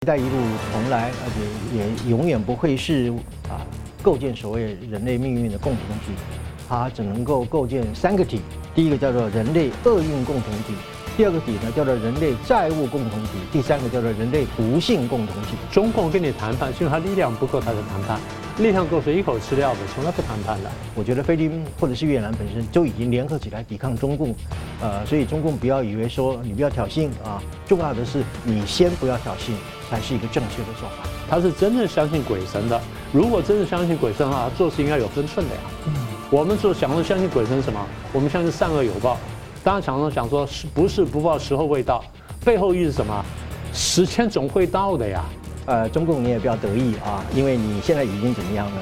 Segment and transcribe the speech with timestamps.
[0.02, 0.30] “一带一路”
[0.72, 3.12] 从来而且也永远不会是
[3.50, 3.60] 啊
[4.02, 6.18] 构建所谓人类命运的共同体，
[6.66, 8.40] 它只能够构建三个体。
[8.74, 10.72] 第一个叫做人类厄运共同体，
[11.18, 15.48] 第二个体呢叫做人类债务共同体，第三个叫做人类不幸共同体。
[15.70, 18.18] 中共跟你谈判，是因为他力量不够，他才谈判。
[18.60, 20.70] 力量够是一口吃掉的，从来不谈判的。
[20.94, 24.34] 我觉得菲律宾或者是越南本身就已经联合起来抵抗中共，
[24.80, 29.52] 呃，所以中共不要以为说你不要挑衅啊，重要的是你先不要挑衅，
[29.88, 31.08] 才是一个正确的做法。
[31.28, 32.80] 他是真正相信鬼神的，
[33.12, 35.60] 如果真的相信鬼神的话，做事应该有分寸的呀。
[35.86, 35.94] 嗯，
[36.30, 37.80] 我们说想说相信鬼神什么？
[38.12, 39.16] 我们相信善恶有报。
[39.64, 42.04] 当然常常想说是不是不报时候未到，
[42.44, 43.24] 背后意思是什么？
[43.72, 45.24] 时间总会到的呀。
[45.70, 48.80] 呃，中共你也不要得意啊，因为你现在已经怎么样呢？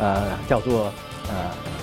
[0.00, 0.92] 呃，叫做
[1.30, 1.34] 呃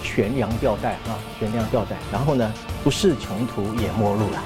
[0.03, 1.95] 悬梁吊带啊，悬梁吊带。
[2.11, 2.53] 然后呢，
[2.83, 4.39] 不是穷途也末路了。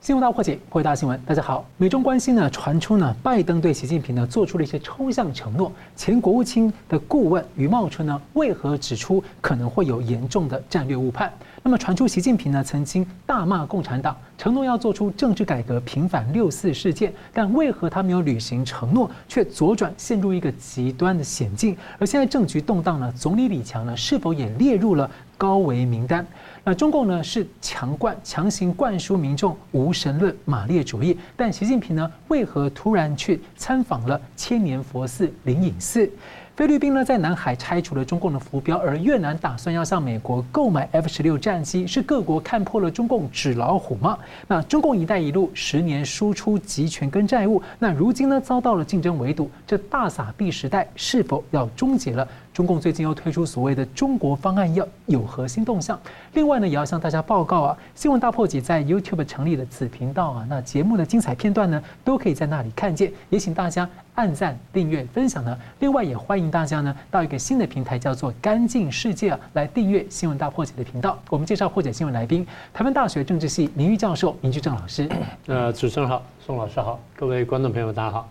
[0.00, 1.66] 新闻大破解，各位大新闻，大家好。
[1.78, 5.72] 美中关系呢传出呢，拜登对习近平呢做出了一些抽象承诺。
[5.96, 11.32] 前国务卿的顾问余茂春呢，为何指出可能会有严重的战略误判？
[11.66, 21.74] 那么传出习近平呢曾经大骂共产党，承诺要做出政治改革，平反六四事件，但为何他没有履行承诺，却左转陷入一个极端的险境？
[21.98, 26.26] 而现在政局动荡呢，总理李强呢是否也列入了高危名单？
[26.64, 36.10] 那中共呢是强灌、强行灌输民众无神论、马列主义，但习近平呢为何突然去参访了千年佛寺灵隐寺？
[36.56, 44.16] 菲律宾呢在南海拆除了中共的浮标，而越南打算要向美国购买 F 十六战机，是各国看破了中共纸老虎吗？
[44.46, 52.28] 那中共“一带一路”十年输出集权跟债务，那如今呢遭到了竞争围堵，这大撒币时代是否要终结了？
[52.54, 56.00] 中共最近又推出所谓的中国方案，要有核心动向。
[56.34, 63.12] 另外呢，也要向大家报告啊，新闻大破解在 YouTube 成立了子频道啊，那节目的精彩片段呢，都可以在那里看见。
[63.28, 65.58] 也请大家按赞、订阅、分享呢。
[65.80, 71.18] 另外也欢迎大家呢到一个新的平台叫做“干净世界”啊，来订阅新闻大破解的频道。
[71.30, 75.08] 我们介绍破解新闻来宾，台湾大学政治系名誉教授明居正老师。
[75.48, 78.28] 呃，主持人好，宋老师好，各位观众朋友大家好。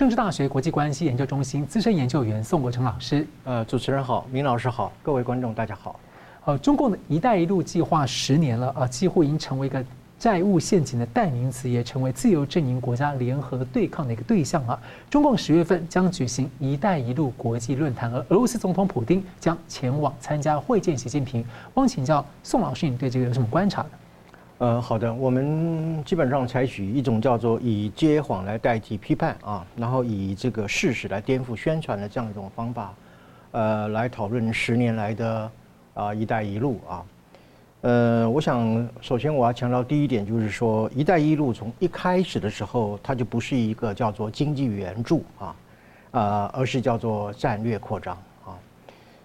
[0.00, 6.00] 政治大学国际关系研究中心资深研究员宋国成老师，呃，主持人好，明老师好，各位观众大家好。
[6.46, 9.84] 呃，中共的一带一路计划十年了啊，几乎已经成为一个
[10.18, 14.80] 债务陷阱的代名词，也成为自由阵营国家联合对抗的一个对象啊。
[15.10, 21.44] 中共十月份将举行一带一路国际论坛，而俄罗斯总统普京将前往参加会见习近平。
[21.74, 23.84] 汪请教宋老师，你对这个有什么观察？
[24.60, 32.92] 呃，好的，我们基本上采取一种叫做以接谎来代替批判啊，然后以这个事实来颠覆宣传的这样一种方法，
[33.52, 35.50] 呃，来讨论十年来的
[35.94, 37.02] 啊“一带一路”啊。
[37.80, 45.56] 呃，我想首先我要强调第一点，就是说“一带一路”从一开始的时候，它就不是一个叫做经济援助啊，
[46.10, 48.14] 啊，而是叫做战略扩张。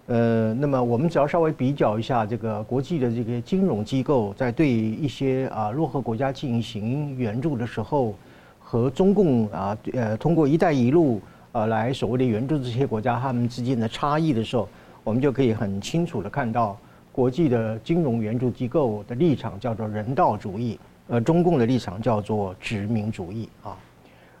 [0.06, 8.14] 呃，那么我们只要稍微比较一下这个国际的这个金融机构在对一些啊落后国家进行援助的时候，
[8.60, 14.68] 和中共啊呃通过“一带一路”啊来所谓的援助这些国家他们之间的差异的时候，
[15.02, 16.78] 我们就可以很清楚的看到，
[17.10, 20.78] 国际的金融援助机构的立场叫做人道主义，
[21.08, 23.76] 呃，中共的立场叫做殖民主义啊，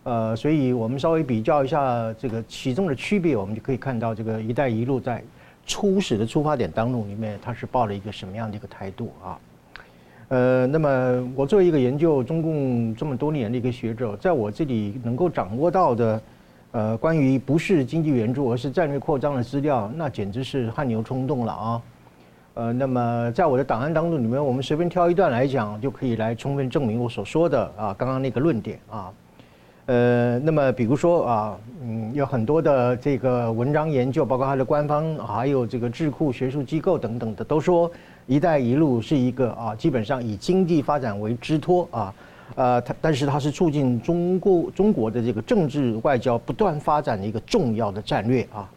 [0.04, 5.20] 呃，所以我们稍微比较一下这个其中的区别，我们就可以看到这个“一带一路”在
[5.66, 9.38] 初始的出发点当中，里面他是抱了一个什么样的一个态度啊？
[10.28, 16.22] 呃，那么我作为一个研究中共这么多年的一个学者，在我这里能够掌握到的，
[16.72, 21.82] 呃，关于不是经济援助而是战略扩张的资料，那简直是汗牛充栋了啊！
[22.54, 29.12] 呃，那么在我的档案当中里面，我们随便挑一段来讲，就可以来充分证明我所说的啊，刚刚那个论点啊。
[29.86, 37.88] 呃，那么比如说啊，嗯，有很多的这个文章研究，包括它的官方，还有这个智库、学术机构等等的，都说
[38.26, 42.12] “一带一路”是一个啊，基本上以经济发展为支托啊，
[42.56, 48.68] 呃，它但是它是促进中国中国的这个政治外交不断发展的一个重要的战略啊，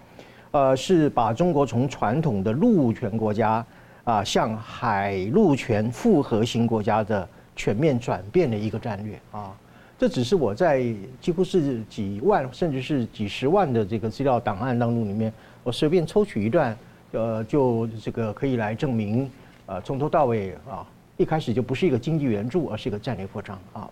[0.52, 3.66] 呃，是把中国从传统的陆权国家
[4.04, 9.52] 啊向海陆权复合型国家的全面转变的一个战略啊。
[10.00, 10.82] 这只是我在
[11.20, 15.32] 几乎是几万甚至是几十万的这个资料档案当中里面，
[15.62, 16.78] 我随便抽取一段，
[17.12, 19.30] 呃，就这个可以来证明，
[19.66, 20.88] 呃，从头到尾啊，
[21.18, 23.90] 一开始就不是一个经济援助，而是一个战略扩张啊。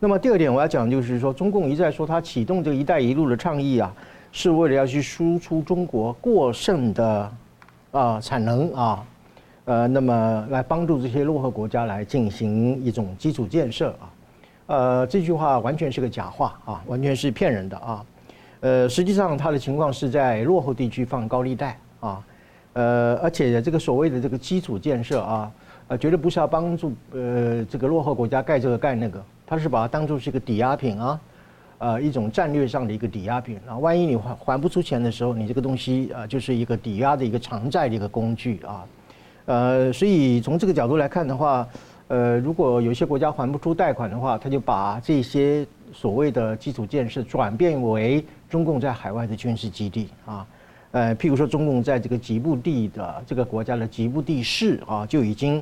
[0.00, 3.94] 那么第二点我要讲就是说，中共一再说他启动这个“一带一路”的倡议啊，
[4.32, 7.32] 是为了要去输出中国过剩的
[7.90, 9.06] 啊产能啊，
[9.66, 14.08] 呃，那么来帮助这些落后国家来进行一种基础建设啊。
[14.66, 18.04] 呃，这句话完全是个假话啊，完全是骗人的啊。
[18.60, 22.24] 呃，实际上它的情况是在落后地区放高利贷啊，
[22.72, 25.52] 呃，而且这个所谓的这个基础建设啊，
[25.88, 31.20] 呃，绝对不是要帮助呃这个落后国家盖这个盖那个，它是把它当做是一个抵押品啊。
[31.78, 38.86] 呃，一种战略上的一个抵押品啊，万一你还还不出钱的时候，你这个东西啊，就是一个抵押的一个偿债的一个工具啊，
[39.44, 41.68] 呃，所以从这个角度来看的话，
[42.14, 50.46] 呃，如果有些国家还不出贷款的话，他就把这些所谓的基础建设转变为中共在海外的军事基地啊，
[50.92, 55.60] 呃，譬如说中共在这个吉布地的这个国家的吉布地市啊，就已经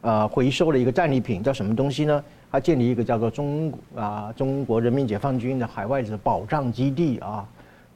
[0.00, 2.24] 呃回收了一个战利品，叫什么东西呢？
[2.50, 7.46] 他建立一个叫做中啊中国人民解放军的海外的保障基地啊，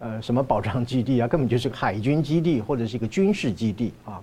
[0.01, 4.21] 呃什么保障基地啊，根本就是海军基地或者是一个军事基地啊，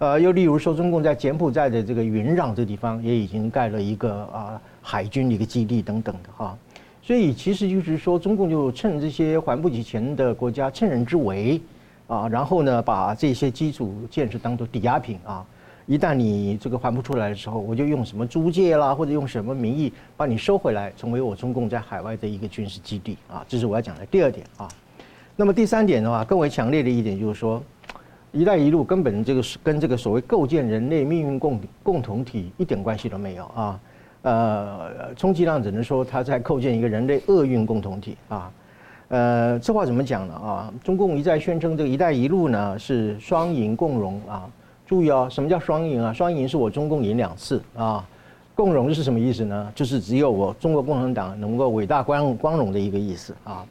[0.00, 6.56] 呃又例如说中共在柬埔寨的这个云壤这地方也已经盖了一个啊海军的一个基地等等的哈，
[7.02, 11.60] 所以其实就是说中共就趁这些还不起钱的国家趁人之危
[12.06, 15.44] 啊，然后呢把这些基础建设当做抵押品啊。
[15.86, 24.66] 一旦你这个还不出来的时候，我就用什么租借啦，或者用什么名义把你收回来，成为我中共在海外的一个军事基地啊，这是我要讲的第二点啊。
[25.36, 27.60] 那么第三点的话，更为强烈的一点就是说
[28.32, 33.80] ，“一带一路”根本这个是跟这个所谓构建人类命运共共同体一点关系都没有啊。
[34.22, 38.52] 呃，充其量只能说他在构建一个人类厄运共同体啊。
[39.08, 40.72] 呃，这话怎么讲呢啊？
[40.84, 44.48] 中共一再宣称这个“一带一路”呢是双赢共荣啊。
[44.86, 46.12] 注意啊，什么叫双赢啊？
[46.12, 48.06] 双赢是我中共赢两次啊，
[48.54, 49.72] 共荣是什么意思呢？
[49.74, 53.64] 就是只有我中国共产党能够伟大光光荣的一个意思啊。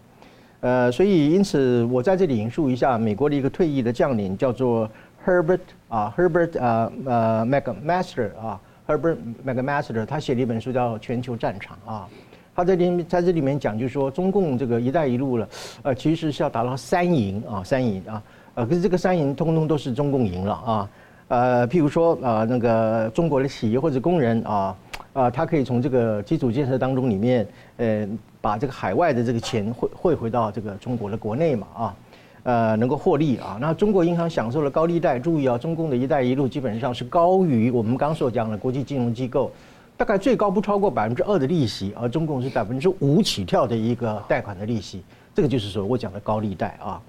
[0.62, 4.90] 呃，所以因此我在这里引述一下美国的一个退役的将领，叫做
[5.26, 12.08] Herbert 啊，Herbert 啊呃 McMaster 啊，Herbert McMaster，他写了一本书叫《全球战场》啊。
[12.56, 15.48] 他在里在这里面讲，就是说中共这个“一带一路”了，
[15.84, 18.22] 呃，其实是要达到三赢啊，三赢啊，
[18.56, 20.90] 呃，可是这个三赢通通都是中共赢了啊。
[21.30, 24.76] 呃，譬如说，呃，那个中国的企业或者工人啊，
[25.20, 27.46] 啊，他可以从这个基础建设当中里面，
[27.76, 28.08] 呃，
[28.40, 31.96] 把这个海外的这个钱汇汇回到这个中国的国内嘛，啊，
[32.44, 33.58] 呃，能够获利啊。
[33.60, 39.52] 那中国银行享受了高利贷，注意啊，中共的一带一路基本上是高于我们刚所讲的国际金融机构，
[39.98, 45.04] 大概最高不超过百分之二的利息，而中共是百分之五起跳的一个贷款的利息，
[45.36, 47.02] 这个就是说我讲的高利贷啊。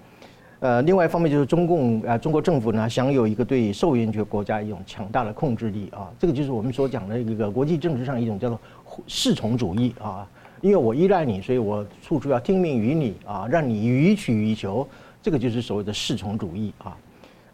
[0.60, 8.60] 呃，另外一方面就是中共啊，中国政府呢享有一个对受援国国家一种强大的控制力啊，这个就是我们所讲的一个国际政治上一种叫做
[9.06, 10.28] 侍从主义啊，
[10.60, 14.86] 因为我依赖你，所以我处处要听命于你啊，让你予取予求，
[15.22, 16.96] 这个就是所谓的侍从主义啊，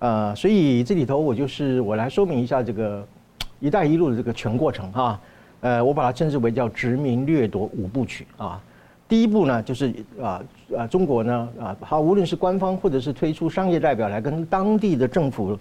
[0.00, 3.06] 呃，所以这里头我就是我来说明一下这个
[3.60, 5.20] “一带一路”的这个全过程啊，
[5.60, 8.60] 呃，我把它称之为叫殖民掠夺五部曲啊。
[9.08, 10.42] 第一步呢，就是啊
[10.76, 15.56] 啊，中国呢啊，它无论是官方或者是推出商业代表来跟当地的政府，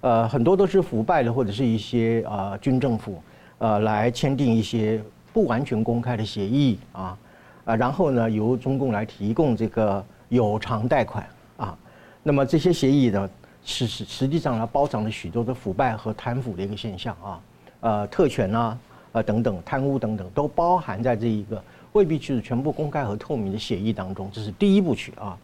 [0.00, 3.22] 呃，很多都是腐败的或者是一些啊军政府，
[3.58, 5.00] 呃，来签订一些
[5.32, 7.16] 不完全公开的协议啊
[7.64, 11.24] 啊，然后呢，由中共来提供这个有偿贷款
[11.56, 11.78] 啊，
[12.24, 13.30] 那么这些协议呢，
[13.64, 17.40] 实实实际上呢，包藏了许多的腐败和贪腐的一个现象啊，
[17.78, 18.76] 呃，特权啊，
[19.12, 21.62] 呃等等，贪污等等，都包含在这一个。
[21.98, 25.36] 未必就是全部公开和透明的协议当中，这是第一部曲啊。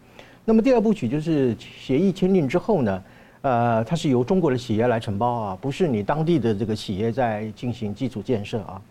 [0.44, 3.02] 那么第二部曲就是协议签订之后呢，
[3.42, 8.82] 呃，它是由中国的企业来承包啊，不是你当地的这个企业在进行基础建设啊。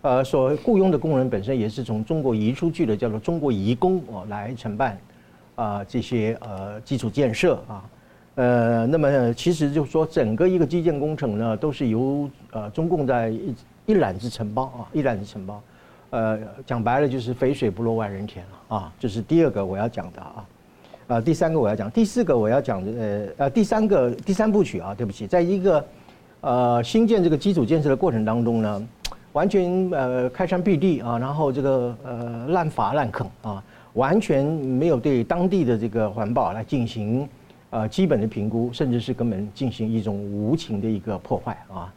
[0.00, 4.98] 呃，所雇佣的工人本身也是从中国移出去的，叫做中国移工哦来承办
[5.56, 7.84] 啊这些呃基础建设啊。
[8.36, 15.62] 呃，那么其实就是说整个一个基建工程呢，都是由呃中共在一一揽子承包啊，一揽子承包。
[16.10, 20.44] 呃，讲白了就是肥水不落外人田了啊，这是第二个我要讲的啊，
[21.06, 25.84] 呃，第三个我要讲，第四个我要讲的呃呃第三个第三部曲啊，对不起，在一个
[26.40, 28.88] 呃新建这个基础建设的过程当中呢，
[29.32, 33.62] 完全呃开山辟地啊，然后这个呃滥伐滥垦啊，
[33.92, 37.28] 完全没有对当地的这个环保来进行
[37.70, 41.94] 呃基本的评估，甚至是根本进行一种无情的一个破坏啊。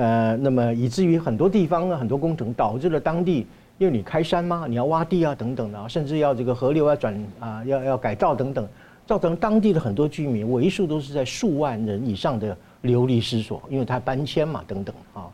[0.00, 8.66] 呃，那么以至于很多地方呢，很多工程导致了当地，因为你开山嘛，你要挖地啊，等等的，甚至要这个河流要转啊，要要改造等等，
[9.06, 15.28] 造成当地的很多居民为数都是在数万人以上的流离失所，因为它搬迁嘛，等等啊，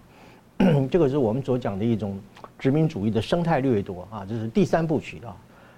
[0.90, 2.18] 这个是我们所讲的一种
[2.58, 5.30] 殖民主义的生态掠夺啊，这是第三部曲啊。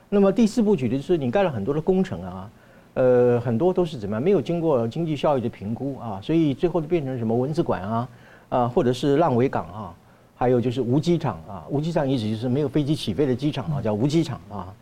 [0.09, 2.51] 那么第四部曲就是你盖了很多的工程啊，
[2.95, 8.09] 呃，很多都是怎么样，没有经过经济效益的评估啊，所以最后就变成什么文字馆啊。
[8.49, 9.95] 啊，或者是烂尾港啊，
[10.37, 14.75] 还有就是无机场啊，无机场意思就是没有飞机起飞的机场啊，叫无机场啊。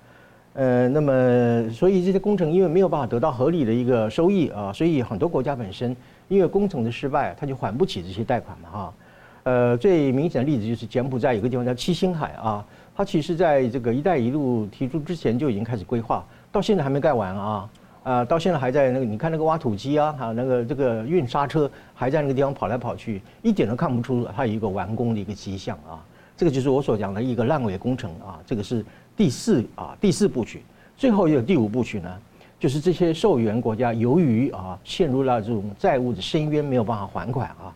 [0.55, 5.95] 呃，那么所以这些工程因为没有办法得到合理的一个收益啊，所以很多国家本身
[6.29, 8.95] 因为工程的失败，它就还不起这些贷款嘛哈。
[9.43, 12.65] 呃，最明显的例子就是柬埔寨有个地方叫七星海啊，
[12.97, 17.69] 它其实在这个“一带一路”提出之前就已经开始规划，到现在还没盖完啊。
[18.07, 25.99] 啊，到现在还在那个，你看那个挖土机啊，还有那个这个运沙车，还在那个地方跑来跑去，一点都看不出它有一个完工的一个迹象啊。
[26.37, 28.39] 这个就是我所讲的一个烂尾工程啊。
[28.47, 28.85] 这个是
[29.17, 30.63] 第四啊第四部曲，
[30.97, 32.17] 最后一个第五部曲呢，
[32.61, 37.75] 就是这些受援国家由于啊陷入了这种债务的深渊，没有办法还款啊，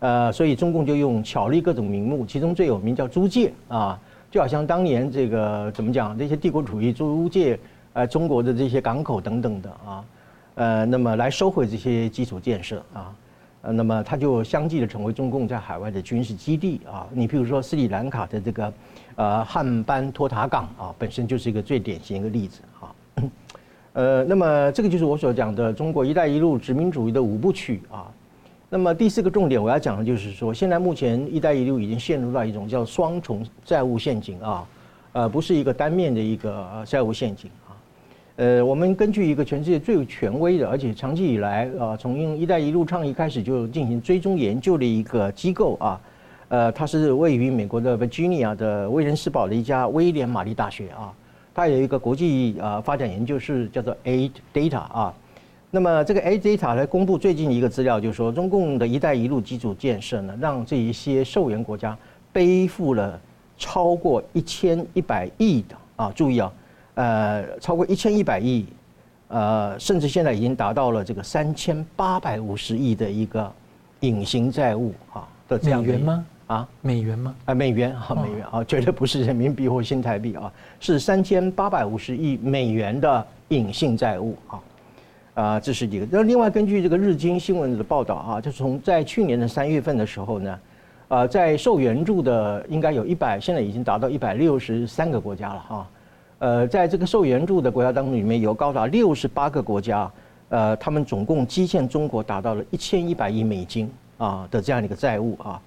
[0.00, 3.98] 呃，所以中共就用巧立各种名目，其中最有名叫租借啊，
[4.30, 7.58] 就好像当年这个怎么讲，这些帝国主义租借。
[7.92, 10.04] 呃，中国的这些港口等等的啊，
[10.54, 13.12] 呃，那么来收回这些基础建设啊，
[13.62, 17.06] 那么它就相继的成为中共在海外的军事基地啊。
[17.10, 18.72] 你比如说斯里兰卡的这个
[19.16, 22.94] 呃汉班托塔港啊，本身就是一个最典型一个例子啊。
[23.92, 28.06] 呃，那么这个就是我所讲的中国“一带一路”殖民主义的五部曲啊。
[28.68, 34.64] 那么第四个重点我要讲的就是说，现在目前“一带一路”已经陷入到一种叫双重债务陷阱啊，
[35.10, 37.50] 呃，不是一个单面的一个债务陷阱。
[38.40, 46.00] 呃，我们根据一个全世界最权威的，而且长期以来啊，从用“一带一路”倡议开始就进行追踪研究的一个机构啊，
[46.48, 51.12] 呃，它是位于美国的 Virginia 的威廉斯堡的一家威廉玛丽大学啊，
[51.52, 55.14] 它有一个国际啊发展研究室叫做 A Data 啊。
[55.70, 61.94] 那么这个 A Data 来公布最近一个资料，就是说中共的一带一路基础建设呢，让这一些受援国家
[62.32, 63.20] 背负了
[63.58, 66.50] 超过一千一百亿的啊，注意啊。
[66.94, 68.66] 呃，超过一千一百亿，
[69.28, 73.50] 呃，甚至现在已经达到了这个三千八百五十亿的一个
[74.00, 75.86] 隐形债务啊的这样的。
[75.86, 76.26] 美元吗？
[76.46, 77.34] 啊，美元吗？
[77.44, 84.60] 啊，美元啊，美元啊，绝对不是人民币或新台币啊，是三千八百五十亿美元的隐性债务啊。
[85.34, 86.06] 啊，这是一个。
[86.10, 90.58] 那另外，根据这个日经新闻的报道啊，就从在去年的三月份的时候呢，
[91.06, 95.88] 呃，在受援助的应该有一百，现在已经达到一百六十三个国家了哈。
[96.40, 100.10] 呃，在这个受援助的国家当中，里面有高达六十八个国家，
[100.48, 105.60] 呃，他们总共基建中国达到了一千一百亿美金啊的这样的一个债务啊，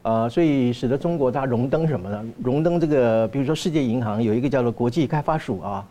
[0.00, 2.24] 呃，所以使得中国它荣登什么呢？
[2.42, 5.86] 荣登这个，比如说世界银行有一个叫做国际开发署啊，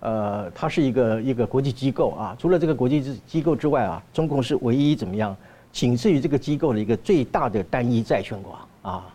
[0.00, 2.36] 呃，它是一个一个国际机构啊。
[2.38, 5.34] 除了这个国际机构之外啊，中共是唯一怎么样，
[5.72, 9.06] 仅次于这个机构的一个最大的单一债权国啊。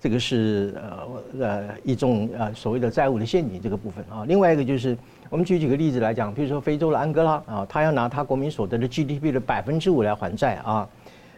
[0.00, 4.96] 这个是呃呃一种呃所谓的债务的陷阱这个部分啊，另外一个就是
[5.28, 10.88] 我们举几个例子来讲，比如说非洲的安哥拉啊，他要拿他国民所得的 GDP 的百分之五来还债啊，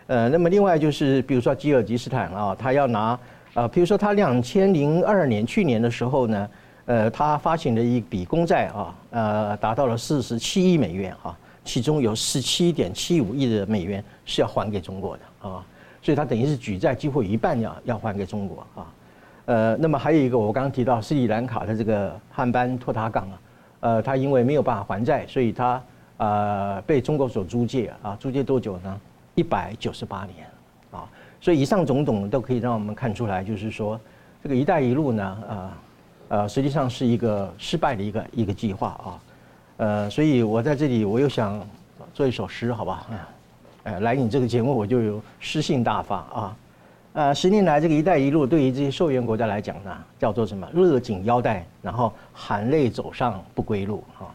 [0.09, 3.19] 呃，那么另外就是比如说吉尔吉斯坦啊，他要拿
[3.55, 6.51] 啊，比如说他两千零二年去年的时候呢，
[6.85, 15.65] 呃，他发行了一笔公债啊，呃，达到了四十七亿美元啊，其中有十七点七五亿的美元是要还给中国的啊。
[16.03, 18.87] 所以它等于是举债几乎一半要要还给中国啊，
[19.45, 23.41] 呃，那么还有一个我刚刚提到斯里兰卡的这个汉班托塔港啊，
[23.81, 25.83] 呃，它因为没有办法还债，所以它
[26.17, 29.01] 呃被中国所租借啊，租借多久呢？
[29.35, 30.47] 一百九十八年
[30.91, 31.09] 啊，
[31.41, 33.99] 所以以上种种都可以让我们看出来，就是说
[34.43, 35.73] 这个“一带一路”呢，呃
[36.29, 39.21] 呃，实际上是一个失败的一个一个计划啊，
[39.79, 41.61] 呃，所以我在这里我又想
[42.13, 43.07] 做一首诗，好吧？
[43.83, 46.57] 呃，来你这个节目，我就有诗性大发啊！
[47.13, 50.69] 呃，十年来这个“一带一路”对于这些受援国家来讲呢，叫做什么？
[50.75, 54.29] 勒紧腰带，然后含泪走上不归路啊！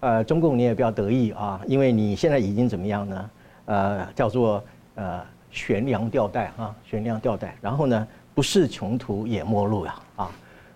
[0.00, 3.30] 呃，中共你也不要得意啊，因为你现在已经怎么样呢？
[3.66, 4.62] 呃，叫做
[4.96, 5.20] 呃
[5.50, 7.56] 悬梁吊带啊，悬梁吊带。
[7.60, 10.30] 然后呢，不识穷途也末路呀啊！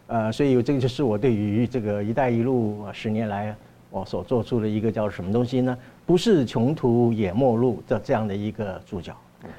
[0.07, 3.55] 呃，所以这个就是我对于这个“一带一路”十年来
[3.91, 5.77] 我所做出的一个叫什么东西呢？
[6.07, 9.15] 不是穷途也末路的这样的一个主角。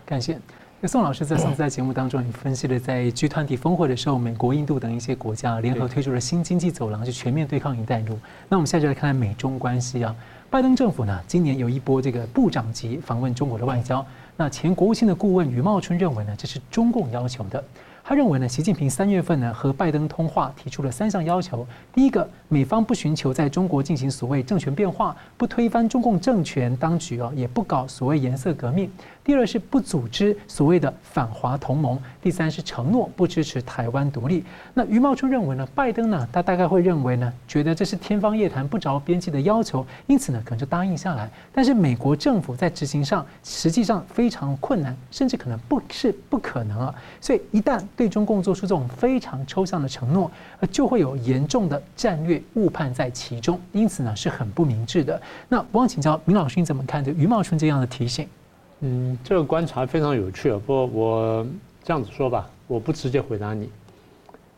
[0.06, 0.40] 感谢。
[0.82, 8.20] 那宋老师在上次在节目当中也分析了，在 G 团体峰会的时候，美国、印度等一些国家联合推出了新经济走廊，去全面对抗“一带一路”。
[8.50, 10.16] 那我们现在就来看看美中关系啊。
[10.50, 14.06] 拜登政府呢，今年有一波这个部长级访问中国的外交。
[14.38, 17.64] 那前国务卿的顾问余茂春认为呢，这是中共要求的。
[18.08, 21.66] 他认为呢，习近平三月份呢和拜登通话，提出了三项要求。
[21.92, 28.88] 第一个，美方不寻求在中国进行所谓政权变化，不推翻中共政权当局啊，也不搞所谓颜色革命。
[29.25, 34.44] 第二是不组织所谓的反华同盟，第三是承诺不支持台湾独立。
[34.75, 41.27] 那余茂春认为呢，拜登呢，他大概会认为呢，觉得这是天方夜谭、不着边际的要求，因此呢，可能就答应下来。
[41.51, 46.94] 但是美国政府在执行上实际上非常困难，甚至可能不是不可能啊。
[47.20, 50.29] 所以一旦对中共做出这种非常抽象的承诺，
[50.72, 55.20] 就会有严重的战略误判在其中，因此呢，是很不明智的。
[55.50, 58.27] 那我想请教明老师，你怎么看这余茂春这样的提醒？
[58.82, 60.60] 嗯，这个观察非常有趣啊。
[60.65, 61.48] 不过我
[61.84, 63.70] 这样子说吧，我不直接回答你。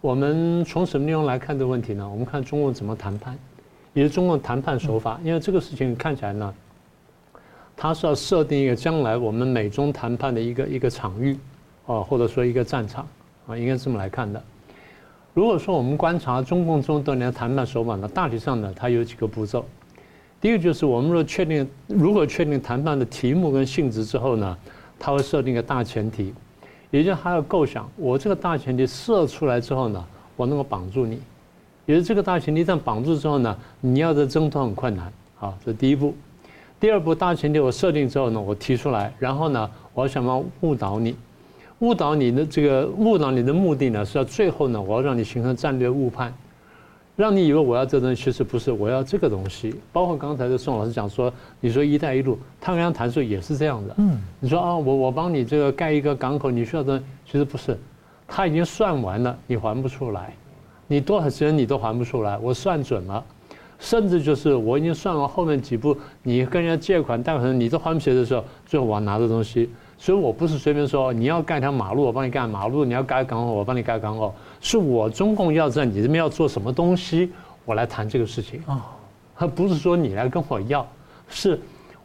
[0.01, 2.07] 我们从什么内容来看这个问题呢？
[2.09, 3.37] 我们看中共怎么谈判，
[3.93, 5.19] 也是中共谈判手法。
[5.23, 6.53] 因为这个事情看起来呢，
[7.75, 11.37] 它是要设定一个将来我们美中谈判的一个一个场域，
[11.85, 13.07] 啊，或者说一个战场
[13.47, 14.41] 啊，应该这么来看的。
[15.33, 19.63] 如果说我们观察中共这么多年谈判手法呢，大体上呢，它有几个步骤。
[20.39, 24.55] 第一个就是我们若确定，如果确定谈判的题目跟性质之后呢，
[24.99, 26.33] 他会设定一个大前提，
[26.91, 31.19] 也就是他要构想，我这个大前提设出来之后呢，我能够绑住你，
[31.87, 35.11] 也就是这个大前提一旦绑住之后呢，你要的挣脱很困难。
[35.35, 36.13] 好，这是第一步。
[36.79, 41.15] 第二步，大前提我设定之后呢，我提出来，然后呢，我要想办法误导你，
[41.79, 46.31] 误导你的这个误导你的目的呢，是要最后呢，我要让你形成战略误判。
[47.17, 49.73] 让你以为我要这东西，其实不是，我要这个东西。
[49.91, 53.95] 包括刚才的宋老师讲说，你说“一带一路”，他跟他谈说也是这样的。
[53.97, 57.75] 嗯，你说啊，我我帮你这个盖一个港口，你需要的其实不是，
[58.27, 60.31] 他已经算完了，你还不出来，
[60.85, 63.25] 你多少钱你都还不出来，我算准了，
[63.79, 69.67] 甚至就是我已经算完后面几步，你跟人家借款贷款，你都还不起的时候，最后我拿的东西。
[69.99, 74.33] 所以我不是随便说你要盖条马路，我帮你盖马路；你要盖港口，我帮你盖港口。
[74.61, 77.31] 是我中共要在你这边要做什么东西，
[77.65, 78.85] 我来谈这个事情啊，
[79.35, 80.85] 而 不是说你来跟我要。
[81.29, 81.59] 是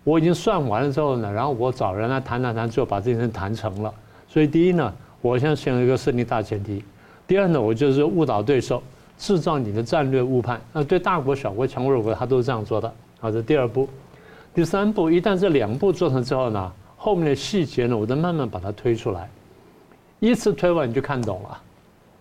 [0.04, 3.92] 我已经算完了之后呢，然后我找人来谈谈谈，最后把这件事谈成了。
[4.26, 6.82] 所以第一呢，我现在先有一个胜利大前提；
[7.26, 8.82] 第二呢，我就是误导对手，
[9.18, 10.60] 制造你的战略误判。
[10.72, 12.92] 那对大国、小国、强国、弱国，他都是这样做的。
[13.20, 13.88] 好，这第二步。
[14.54, 16.72] 第三步，一旦这两步做成之后呢？
[17.04, 19.28] 后面的细节呢，我再慢慢把它推出来，
[20.20, 21.60] 一次推完你就看懂了，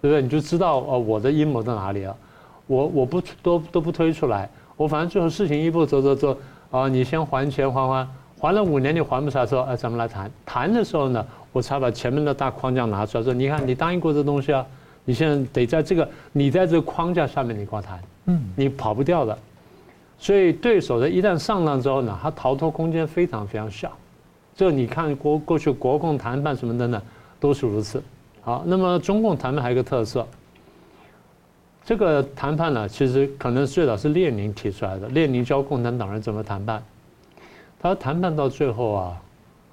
[0.02, 0.24] 对不对？
[0.24, 2.18] 你就知道哦，我的阴谋在哪里了。
[2.66, 6.36] 我我不都都不推出来，我反正最后事情一步走走走
[6.72, 8.08] 啊，你先还钱还还
[8.40, 14.66] 还了五年你还不出来说，哎，咱们来谈谈的时候呢，我才把前面的大框架拿出来说，你看你答应过这东西啊，
[15.06, 19.38] 你现在得在这个你在这个框架下面你跟我谈，嗯，你跑不掉的。
[20.18, 23.92] 所以对手的一旦上当之后呢，他逃脱空间非常非常小。
[24.62, 27.02] 这你看过过去国共谈判什么的呢，
[27.40, 28.00] 都是如此。
[28.42, 30.28] 好，那么中共谈判还有一个特色，
[31.84, 35.10] 这个谈判呢，其实可能最早是列宁提出来的。
[35.10, 36.84] 列宁教共产党人怎么谈判，
[37.80, 39.20] 他说谈判到最后啊，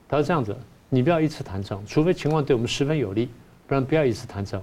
[0.08, 0.56] 他是这样子：
[0.88, 3.28] 你不要一次谈成，除非情况对我们十分有利，
[3.66, 4.58] 不然不要一次谈成。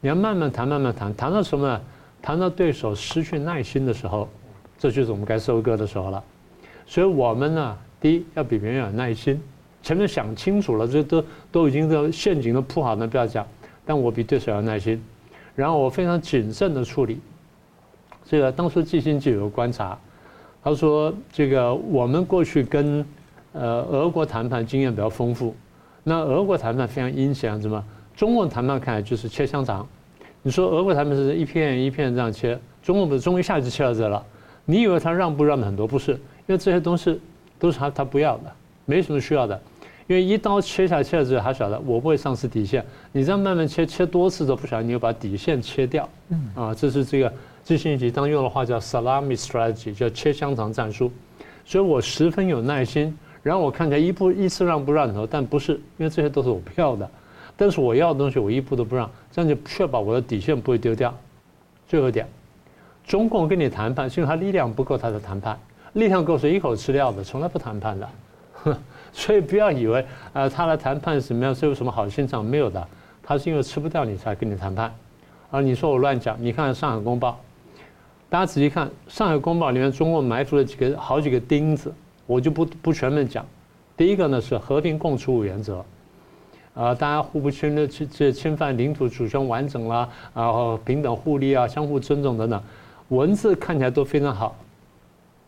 [0.00, 1.80] 你要慢慢谈，慢慢谈，谈到什么呢？
[2.22, 4.28] 谈到对手失去耐心的时候，
[4.78, 6.22] 这就是我们该收割的时候了。
[6.86, 7.76] 所以我们呢。
[7.98, 9.42] 第一，要比别人有耐心，
[9.86, 13.46] 前面想清楚了，这都都已经这陷阱都铺好了，不要讲。
[13.84, 15.00] 但我比对手要耐心，
[15.54, 17.20] 然后我非常谨慎的处理。
[18.24, 19.96] 这个当时季辛吉有观察，
[20.60, 23.06] 他说：“这个我们过去跟
[23.52, 25.54] 呃俄国谈判经验比较丰富，
[26.02, 27.84] 那俄国谈判非常阴险，什么？
[28.16, 29.86] 中国谈判看来就是切香肠。
[30.42, 34.20] 你说俄国谈判是一片一片这样切，中国不是中国一下就切到这了？
[34.64, 35.86] 你以为他让步让的很多？
[35.86, 36.18] 不是，因
[36.48, 37.20] 为这些东西。”
[37.58, 38.52] 都是他他不要的，
[38.84, 39.58] 没什么需要的，
[40.06, 42.84] 因为一刀切下切了之后，他晓得我不会丧失底线。
[43.12, 46.08] 你这样慢慢切，切多次都不晓得，你又把底线切掉。
[46.28, 47.32] 嗯啊，这是这个
[47.64, 51.10] 最新一集当用的话叫 salami strategy，叫切香肠战术。
[51.64, 57.10] 所以我十分有耐心，然后我看起来一步一次让不让头，但不是，因为这些都是我不要的。
[57.56, 61.12] 但是我要的东西我一步都不让，这样就确保我的底线不会丢掉。
[61.88, 62.28] 最后一点，
[63.04, 65.58] 中共跟你谈判，是因为他力量不够，他才谈判。
[65.94, 68.08] 力量够是一口吃掉的，从来不谈判的，
[69.18, 72.86] 所以不要以为呃他来谈判什么样是有什么好心肠没有的，
[73.22, 74.94] 他是因为吃不掉你才跟你谈判，
[75.50, 77.30] 而你说我乱讲，你看《上海公报》，
[78.28, 81.90] 大家仔细看《上海公报》里面中共埋伏了几个好几个钉子，
[82.26, 83.44] 我就不不全面讲。
[83.96, 85.82] 第一个呢是和平共处五原则，
[86.74, 92.62] 啊，大家互不侵略侵这侵犯领土主权完整啦，然后平等互利啊，相互尊重等等，
[93.08, 94.54] 文字看起来都非常好。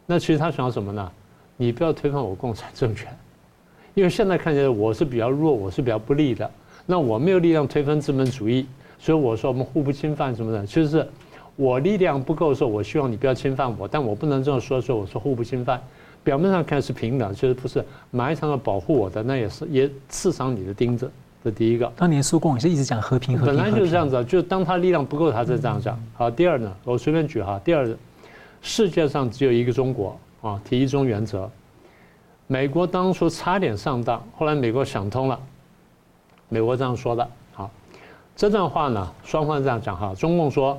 [0.06, 1.12] 那其实他想要什么呢？
[1.58, 3.14] 你不要推翻我共产政权，
[3.98, 6.48] 因为现在看起来我是比较弱，我是比较不利的。
[6.86, 8.64] 那我没有力量推翻资本主义，
[8.96, 10.64] 所以我说我们互不侵犯什么的。
[10.64, 11.04] 其实是
[11.56, 15.80] 我力量不够的时候，我希望你不要侵犯我，但我不能这么说，说我说互不侵犯。
[16.22, 21.10] 表面上看是平等，其实不是，埋藏着保护我的，那也是也刺伤你的钉子。
[21.42, 21.92] 这第一个。
[21.96, 26.00] 当年苏共也是一直讲和平，和平，本来就是这样子啊，就当他力量不够，他才这样讲。
[26.14, 27.84] 好，第二呢，我随便举哈，第二，
[28.62, 31.50] 世界上只有一个中国啊，提一中原则。
[32.50, 35.38] 美国当初差点上当，后来美国想通了，
[36.48, 37.28] 美国这样说的。
[37.52, 37.70] 好，
[38.34, 40.76] 这段话呢，双方这样讲哈，中共说。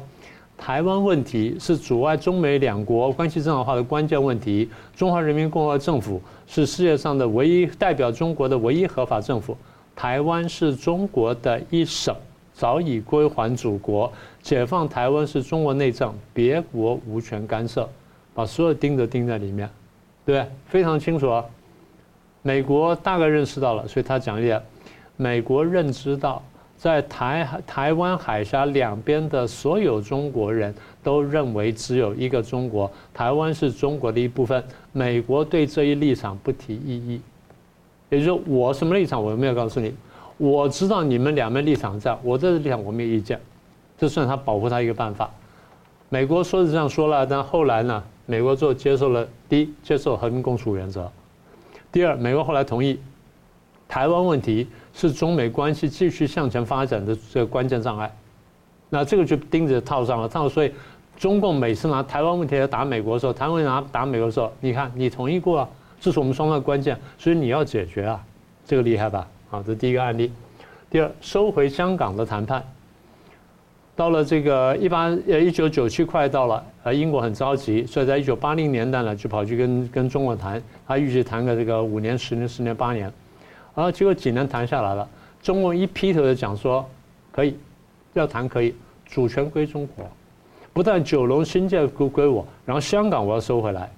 [0.58, 4.70] 台湾问题是阻碍中美两国关系正常化的关键问题。
[4.94, 9.56] 中华人民共和国政府是世界上的唯一代表中国的唯一合法政府。
[9.96, 12.14] 台湾是中国的一省，
[12.52, 14.12] 早已归还祖国。
[14.42, 17.88] 解放台湾是中国内政，别国无权干涉。
[18.34, 19.70] 把所有钉子钉在里面，
[20.26, 21.46] 对，非常清楚啊。
[22.42, 24.62] 美国大概认识到了，所以他讲一点。
[25.18, 26.42] 美国认知到。
[26.78, 30.74] 在台台湾海峡两边的所有中国人
[31.04, 34.64] 都认为只有一个中国，台湾是中国的一部分。
[34.94, 37.22] 美国对这一立场不提异议，
[38.08, 39.94] 也就是说，我什么立场我没有告诉你，
[40.38, 43.38] 我知道你们两边立场在，我这立场我没有意见，
[43.98, 45.30] 这算他保护他一个办法。
[46.08, 51.12] 美国说是这样说了，但后来呢，美国就接受了第一，接受和平共处原则，
[51.92, 53.00] 第二，美国后来同意
[53.88, 54.68] 台湾问题。
[54.92, 58.12] 是中美关系继续向前发展的这个关键障碍，
[58.90, 60.28] 那这个就钉子套上了。
[60.28, 60.74] 套所以，
[61.16, 65.70] 中共每次拿台湾问题来打美国的时候，台湾拿打美国的时候，你看你同意过啊，
[66.02, 68.22] 这是我们双方的关键，所以你要解决啊，
[68.66, 69.26] 这个厉害吧？
[69.50, 70.30] 好，这第一个案例。
[70.90, 72.62] 第二，收回香港的谈判，
[74.00, 83.12] 到了这个一八呃一九九七快到了，呃英国很着急，所以在一九八零年代呢就跑去跟跟中国谈，他预计谈个这个五年、十年、十年、八年。
[83.76, 85.06] 然后结果几年谈下来了，
[85.42, 86.90] 中共一劈头就讲说，
[87.30, 87.58] 可以，
[88.14, 88.74] 要谈可以，
[89.06, 90.06] 主权归中国，
[90.72, 93.92] 不但九龙新界归归我，然后香港我要收回来，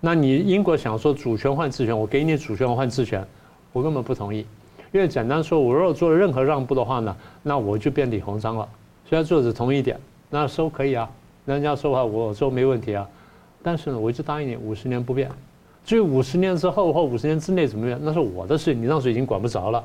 [0.00, 3.24] 那你英国想说主权换治权，我给你主权换治权，
[3.72, 4.44] 我根本不同意，
[4.90, 8.68] 因为简单说，我如果做了任何让步的话呢，那我就变李鸿章了。
[9.14, 9.96] 虽然做只同一点，
[10.28, 11.08] 那收可以啊，
[11.46, 13.08] 人家收的话我收没问题啊，
[13.62, 15.30] 但是呢，我就答应你五十年不变。
[15.84, 19.84] 至于五十年之后或五十年之内怎么样，那是我的事，你当时已经管不着了。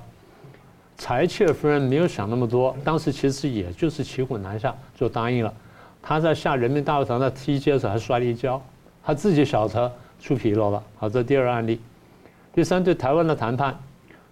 [0.98, 5.54] 柴契尔夫人没有想那么多，当时其实也就是骑虎难下，就答应了。
[6.02, 8.60] 他在下人民大会堂的梯阶上还摔了一跤，
[9.04, 10.84] 他自己小车出纰漏了。
[10.98, 11.80] 好，这第二案例。
[12.52, 13.78] 第三，对台湾的谈判，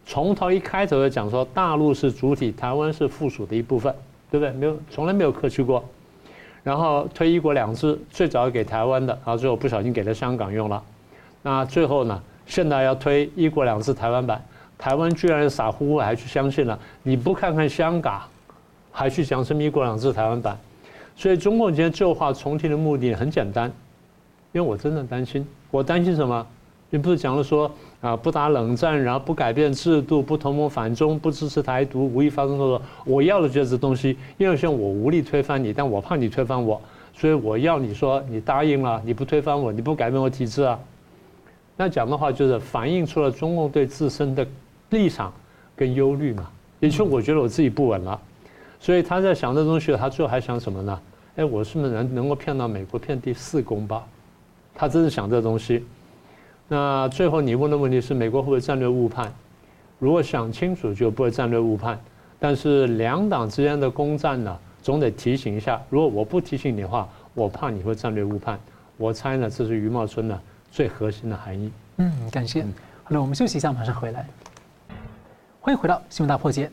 [0.07, 3.93] 从头一开头就讲说大陆是主体，台湾是附属的一部分，
[4.29, 4.51] 对不对？
[4.53, 5.83] 没有，从来没有客气过。
[6.63, 10.83] 然后推一国两制，最早给台湾的，然后最后不小心给了香港用了。
[11.41, 12.21] 那最后呢？
[12.45, 14.41] 现在要推一国两制台湾版，
[14.77, 16.79] 台湾居然傻乎乎还去相信了？
[17.03, 18.21] 你不看看香港，
[18.91, 20.57] 还去讲什么一国两制台湾版？
[21.15, 23.71] 所以中共今天旧话重提的目的很简单，
[24.53, 25.45] 因为我真的担心。
[25.71, 26.47] 我担心什么？
[26.89, 32.81] 你不是讲了说啊，不打冷战，然后不改变制度，不同盟反中，不支持台独，无意发生冲突。
[33.05, 36.79] 我要的就是这东西，因为像我无力推翻你，但我怕你推翻我，
[37.13, 40.79] 所以我要你说你答应了，你不推翻我，你不改变我体制啊。
[41.75, 44.45] 那讲的话就是反映出了中共对自身的
[44.91, 45.33] 立场
[45.75, 48.19] 跟忧虑嘛，也就是我觉得我自己不稳了，
[48.79, 50.99] 所以他在想这东西，他最后还想什么呢？
[51.35, 54.03] 哎，我是不是能能够骗到美国骗第四公吧？
[54.75, 55.83] 他真是想这东西。
[56.67, 59.31] 那最后你问的问题是美国会不会战略误判？
[59.99, 61.97] 如果想清楚就不会战略误判，
[62.39, 65.81] 但是两党之间的攻战呢，总得提醒一下。
[65.89, 68.59] 如果我不提醒你的话，我怕你会战略误判。
[68.97, 70.39] 我猜呢，这是余茂春呢。
[70.69, 71.71] 最核心的含义。
[71.95, 72.61] 嗯，感谢。
[73.03, 74.27] 好了，我们休息一下，马上回来。
[75.61, 76.67] 欢迎回到《新闻大破解》。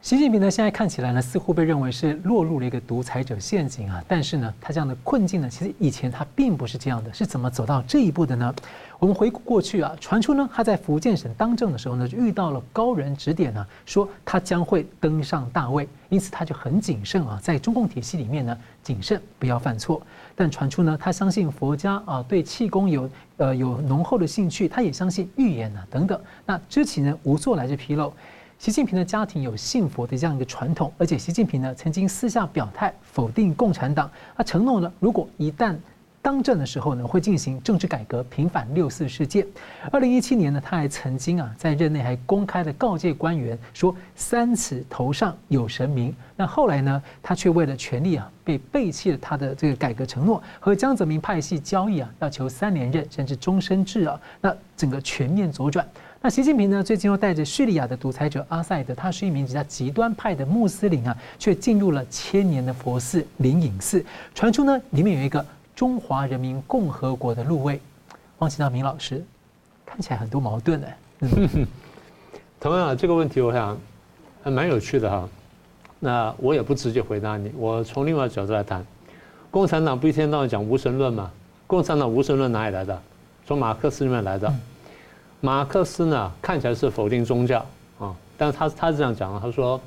[0.00, 4.02] 习近平呢，现在看起来呢，似乎被认为是落入了一个独裁者陷阱啊。
[4.06, 8.54] 但是呢，他这样的困境呢，其实以前他并不是这样的，是怎么走到这一步的呢？
[9.00, 20.00] 我们回顾过去啊，传出呢，他在福建省当政的时候呢，就遇到了高人指点呢，说他将会登上大位，因此他就很谨慎啊，在中共体系里面呢，谨慎不要犯错。
[20.36, 26.18] 但传出呢，他相信佛家啊，对气功有呃有浓厚的兴趣，他也相信预言啊等等。
[26.46, 28.12] 那知情呢无做来日披露。
[28.58, 35.76] 习近平的家庭有信佛的这样一个传统，而且习近平呢曾经私下表态否定共产党，他承诺呢，如果一旦
[36.20, 39.46] 当政的时候呢，会进行政治改革，平反六四事件。
[39.92, 46.12] 二零一七年呢，他还曾经啊在任内还公开的告诫官员说“三尺头上有神明”。
[46.34, 55.86] 那后来呢，他却为了权力啊，被背弃了他的这个改革承诺，和江泽民派系交易啊，要求三连任甚至终身制啊，那整个全面左转。
[56.20, 64.04] 那习近平呢，最近又带着叙利亚的独裁者阿塞德，他是一名比较极端派的穆斯林啊，却进入了千年的佛寺灵隐寺，
[64.34, 65.44] 传出呢里面有一个
[65.76, 67.80] 中华人民共和国的禄位。
[68.38, 69.24] 汪庆大明老师，
[69.86, 70.86] 看起来很多矛盾呢。
[71.20, 71.66] 嗯，
[72.58, 73.78] 同样啊这个问题，我想
[74.42, 75.28] 还蛮有趣的哈。
[76.00, 78.84] 那我也不直接回答你，我从另外一个角度来谈。
[79.52, 81.30] 共产党不一天到晚讲无神论吗？
[81.68, 83.00] 共产党无神论哪里来的？
[83.46, 84.52] 从马克思里面来的。
[85.40, 87.64] 马克思呢，看起来是否定宗教
[87.98, 89.80] 啊，但是他他是这样讲的，他说，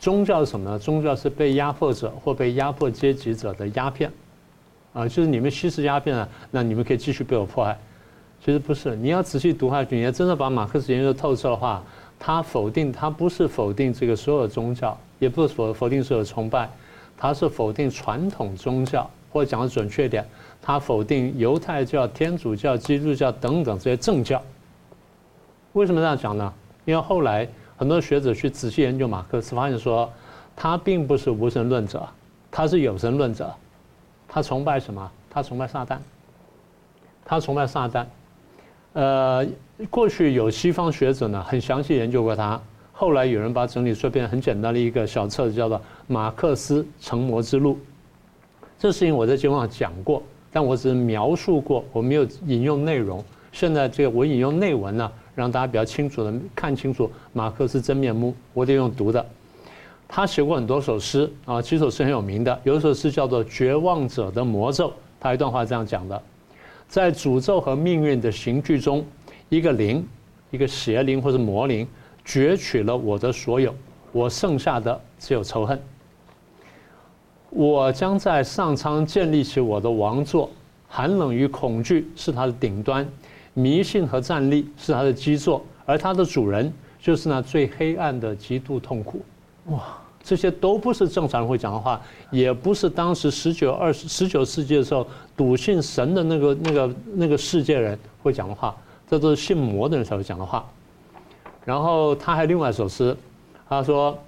[0.00, 0.78] 宗教是什么呢？
[0.78, 4.10] 宗教是被压迫者或被压迫阶级者的鸦片，
[4.94, 7.78] 啊，就是你们吸食鸦片了，那你们可以继续被我迫害。
[8.42, 11.82] 其实不是，你要仔细读下去，你要真的把马克思研究透彻的话，
[12.18, 16.68] 他否定，他不是否定这个所有宗教，也不是否否定所有崇拜，
[17.16, 20.26] 他是否定传统宗教，或者讲的准确点，
[20.62, 24.42] 他否定犹太教、天主教、基督教等等这些正教。
[25.74, 26.52] 为什么这样讲呢？
[26.84, 30.10] 因为后来很多学者去仔细研究马克思，发现说
[30.56, 32.08] 他并不是无神论者，
[32.50, 33.52] 他是有神论者。
[34.28, 35.10] 他崇拜什么？
[35.30, 35.98] 他崇拜撒旦。
[37.24, 38.04] 他崇拜撒旦。
[38.92, 39.46] 呃，
[39.90, 42.60] 过去有西方学者呢，很详细研究过他。
[42.92, 47.74] 后来有人把整理出变很简单的一个小册子，叫做《马克思成魔之路》。
[48.78, 53.24] 这事情我在节目上讲过，但我只是描述过，我没有引用内容。
[53.50, 55.10] 现在这个我引用内文呢。
[55.34, 59.24] 让大家比较清楚的看清楚马克思真面目，我得用读的。
[60.06, 64.88] 他写过很多首诗啊，几首诗很有名的，有一首诗叫做《绝望者的魔咒》。
[65.18, 66.22] 他一段话这样讲的：
[66.86, 69.04] 在诅咒和命运的刑具中，
[69.48, 70.06] 一个灵，
[70.50, 71.88] 一个邪灵或者魔灵，
[72.24, 73.74] 攫取了我的所有，
[74.12, 75.80] 我剩下的只有仇恨。
[77.48, 80.50] 我将在上苍建立起我的王座，
[80.86, 83.08] 寒冷与恐惧是它的顶端。
[83.54, 89.22] 迷信和战栗是他的基座，而他的主人就是那最黑暗的极度痛苦。
[89.66, 92.00] 哇，这些都不是正常人会讲的话，
[92.32, 98.76] 也不是当时十九、二十、十九世纪的时候笃信神的那个、那个、那个世界人会讲的话，
[99.08, 100.68] 这都是信魔的人才会讲的话。
[101.64, 103.16] 然后他还另外一首诗，
[103.68, 104.18] 他说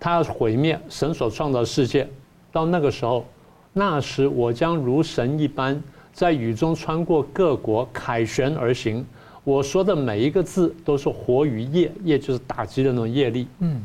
[0.00, 2.08] 他要毁灭神所创造的世界，
[2.50, 3.26] 到那个时候，
[3.74, 5.80] 那时我将如神一般。
[6.18, 9.06] 在雨中穿过各国，凯旋而行。
[9.44, 13.46] 我说的每一个字都是活与业，业就是打击的那种业力。
[13.60, 13.80] 嗯，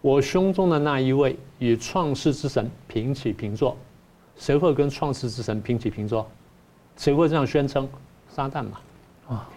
[0.00, 3.76] 我胸中的那一位与创世之神平起平坐，
[4.36, 6.24] 谁会跟创世之神平起平坐？
[6.96, 7.88] 谁会这样宣称？
[8.28, 8.78] 撒旦嘛。
[9.28, 9.48] 啊，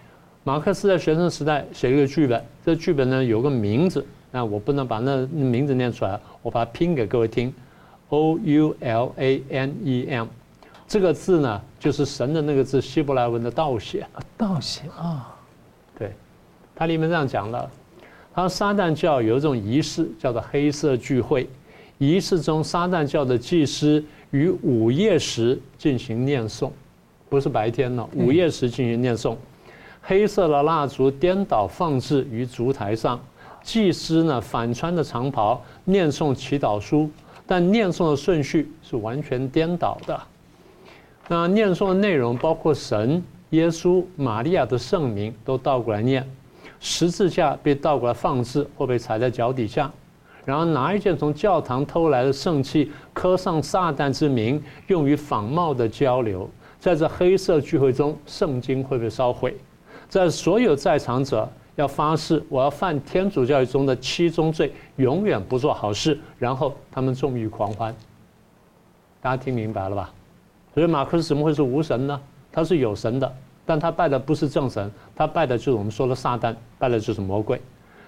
[0.43, 7.53] 马克思在学生时代写一个剧本，这剧本呢有个名字，那我不能把那名字念出来，我把它拼给各位听
[8.09, 10.27] ：O U L A N E M。
[10.87, 15.35] 这个字呢，就是神的那个字，希伯来文的倒写啊，倒写啊，
[15.97, 16.11] 对，
[16.75, 17.69] 它里面这样讲了，
[18.33, 21.49] 他说撒旦教有一种仪式叫做黑色聚会，
[21.97, 26.69] 仪式中撒旦教的祭司于午夜时进行念诵，
[27.29, 29.35] 不是白天了，午夜时进行念诵，
[30.01, 33.19] 黑色的蜡烛颠倒放置于烛台上，
[33.63, 37.09] 祭司呢反穿的长袍念诵祈祷书，
[37.47, 40.21] 但念诵的顺序是完全颠倒的。
[41.27, 46.27] 那念诵的内容包括神、耶稣、玛利亚的圣名都倒过来念，
[46.79, 49.91] 十字架被倒过来放置或被踩在脚底下，
[50.45, 56.47] 然后拿一件从教堂偷来的圣器，刻上撒旦之名，用于仿冒的交流。
[56.79, 59.57] 在这黑色聚会中，圣经会被烧毁。
[60.07, 66.19] 在所有在场者要发誓，我要犯天主教育中的七宗罪，永远不做好事。
[66.37, 67.95] 然后他们纵欲狂欢。
[69.19, 70.13] 大家听明白了吧？
[70.75, 72.21] 所以马克思怎么会是无神呢？
[72.51, 73.33] 他是有神的，
[73.65, 77.61] 但他拜的不是正神，他拜的就是我们说的撒旦，拜的就是魔鬼。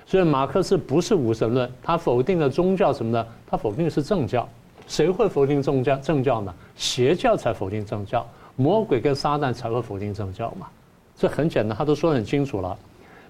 [0.06, 4.47] 所以马克思不是无神论，他否定了宗教什么的，他否定的是正教。
[4.86, 5.95] 谁会否定正教？
[5.97, 6.53] 正教呢？
[6.75, 8.25] 邪教才否定正教，
[8.58, 10.67] 魔鬼跟撒旦才会否定正教嘛。
[11.15, 12.77] 这很简单，他都说得很清楚了。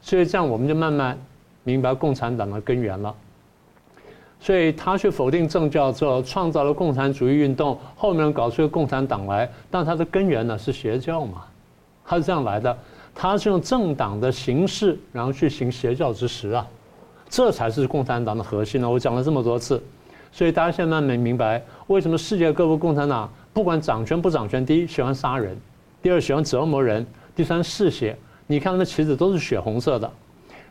[0.02, 1.18] 所以这样我们就慢慢
[1.64, 3.14] 明白共产党的根源了。
[4.40, 11.44] 所以他去否定政教之后，创造了共产主义运动，后面搞出一个共产党来，但它的根源呢是邪教嘛，
[12.06, 12.78] 他是这样来的，
[13.16, 16.66] 他是用政党的形式，然后去行邪教之实啊，
[17.28, 18.90] 这才是共产党的核心呢。
[18.90, 19.82] 我讲了这么多次，
[20.32, 25.58] 所以大家现在没明白，为什么世界各国共产党不管掌权不掌权，第一喜欢杀人，
[26.02, 30.10] 第二喜欢折磨人，第三嗜血，你看他们旗子都是血红色的。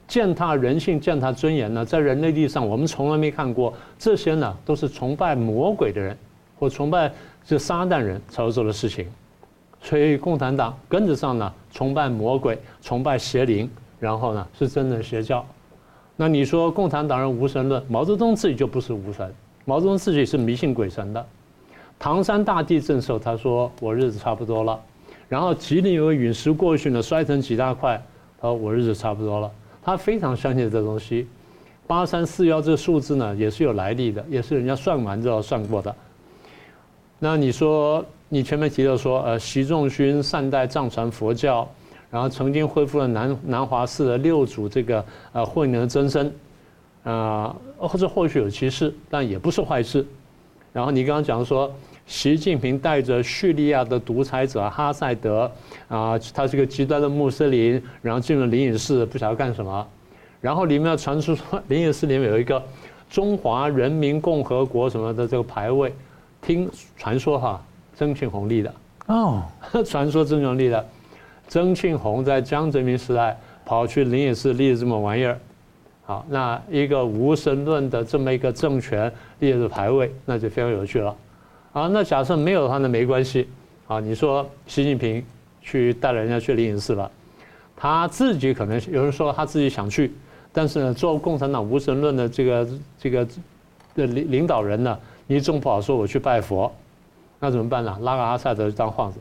[0.07, 6.17] 践踏人性、践踏尊严呢，在人类历史上，我们从来没看过这些呢，都是崇拜魔鬼的人
[6.59, 7.13] 或崇拜
[7.45, 9.07] 这撒旦人才会做的事情。
[9.81, 15.45] 所以共产党根子上呢，崇拜魔鬼、崇拜邪灵，然后呢是真的邪教。
[16.17, 19.33] 那你说共产党人无神论，毛泽东自己就不是无神，
[19.65, 21.25] 毛泽东自己是迷信鬼神的。
[21.99, 24.81] 唐山大地震时候，他说我日子差不多了，
[25.29, 28.01] 然后吉林有个陨石过去呢，摔成几大块，
[28.41, 29.51] 他说我日子差不多了。
[29.87, 31.29] 他非常相信这东西。
[31.87, 35.95] 八三四幺这个数字呢，也是有来历的，也是人家算完之后算过的。
[37.21, 41.69] 那你说，你前面提到说，呃，习仲勋善待藏传佛教，
[42.11, 46.27] 然后曾经恢复了南南华寺的六祖这个呃慧能真身，
[47.05, 50.05] 啊、呃，或者或许有其事，但也不是坏事。
[50.73, 51.73] 然后你刚刚讲说，
[52.07, 55.51] 习近平带着叙利亚的独裁者哈塞德，
[55.89, 59.87] 啊、呃，他是个极端的穆斯林，然后进了灵隐寺，不晓得干什么。
[60.41, 62.63] 然后里面传出说，灵隐寺里面有一个
[63.11, 65.93] 中华人民共和国什么的这个牌位，
[66.41, 67.61] 听传说哈，
[67.95, 68.73] 曾庆红立的
[69.07, 69.43] 哦，
[69.85, 70.87] 传说曾庆红立的，
[71.49, 75.37] 曾庆红在江泽民时代跑去灵隐寺立了这么玩意儿，
[76.05, 81.15] 好，那一个无神论的这么一个政权立的牌位，那就非常有趣了，
[81.77, 83.47] 啊，那假设没有的话那没关系，
[83.87, 85.23] 啊，你说习近平
[85.61, 87.11] 去带了人家去灵隐寺了，
[87.77, 90.11] 他自己可能有人说他自己想去。
[90.55, 93.27] 但是呢，做共产党无神论的这个这个
[93.95, 96.75] 的领领导人呢，你总不好说我去拜佛，
[97.39, 97.95] 那怎么办呢？
[98.01, 99.19] 拉个阿萨德当幌子，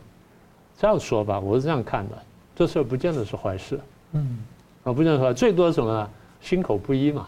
[0.77, 2.17] 这样说吧，我是这样看的，
[2.55, 3.77] 这事儿不见得是坏事，
[4.13, 4.39] 嗯，
[4.85, 6.09] 啊，不见得说最多是什么呢？
[6.39, 7.27] 心口不一嘛，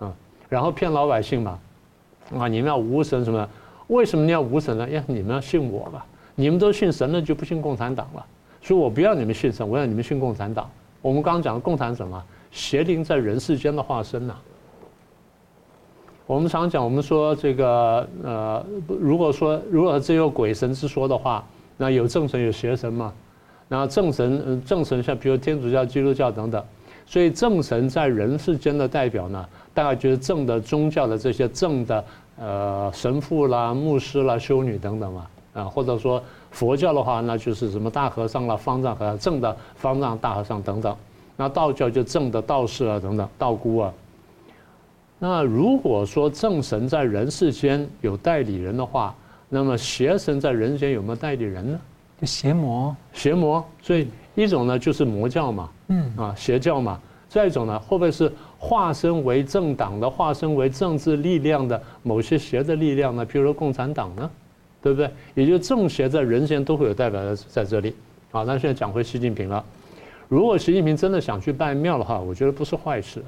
[0.00, 0.12] 啊，
[0.48, 1.60] 然后骗老百姓嘛，
[2.36, 3.48] 啊，你们要无神什么？
[3.88, 4.88] 为什么你要无神呢？
[4.88, 8.24] 呀，你们要信我吧，你们都信神了，就不信共产党了，
[8.62, 10.70] 所以我不要你们信神，我要你们信共产党。
[11.02, 12.22] 我们刚刚讲的共产党什么？
[12.50, 14.34] 邪灵在人世间的化身呐、
[16.26, 21.44] 我们常讲，我们说这个呃，如果说如果只有鬼神之说的话，
[21.76, 23.12] 那有正神有邪神嘛？
[23.68, 26.62] 那正神，正神像比如天主教、基督教等等，
[27.06, 32.04] 所以正神在人世间的代表呢，大概就是正的宗教的这些正的
[32.40, 40.96] 呃神父啦、牧师啦、修女等等嘛啊，或者说佛教的话，那就是什么大和尚啦、方丈和尚，正的方丈、大和尚等等。
[41.36, 43.92] 那道教就正的道士啊，等等，道姑啊。
[45.18, 49.14] 那如果说正神在人世间有代理人的话，
[49.48, 51.80] 那么邪神在人间有没有代理人呢？
[52.20, 53.64] 就邪魔，邪魔。
[53.82, 57.00] 所以一种呢就是魔教嘛，嗯啊邪教嘛。
[57.28, 63.24] 再一种呢，会不会是化身为政党的、化身为政治力量的某些邪的力量呢？
[63.24, 64.28] 譬如说共产党呢，
[64.82, 65.08] 对不对？
[65.34, 67.94] 也就正邪在人间都会有代表在这里。
[68.30, 69.64] 好，那现在讲回习近平了。
[70.28, 73.24] 如果习近平真的想去拜庙的话，我觉得不是坏事，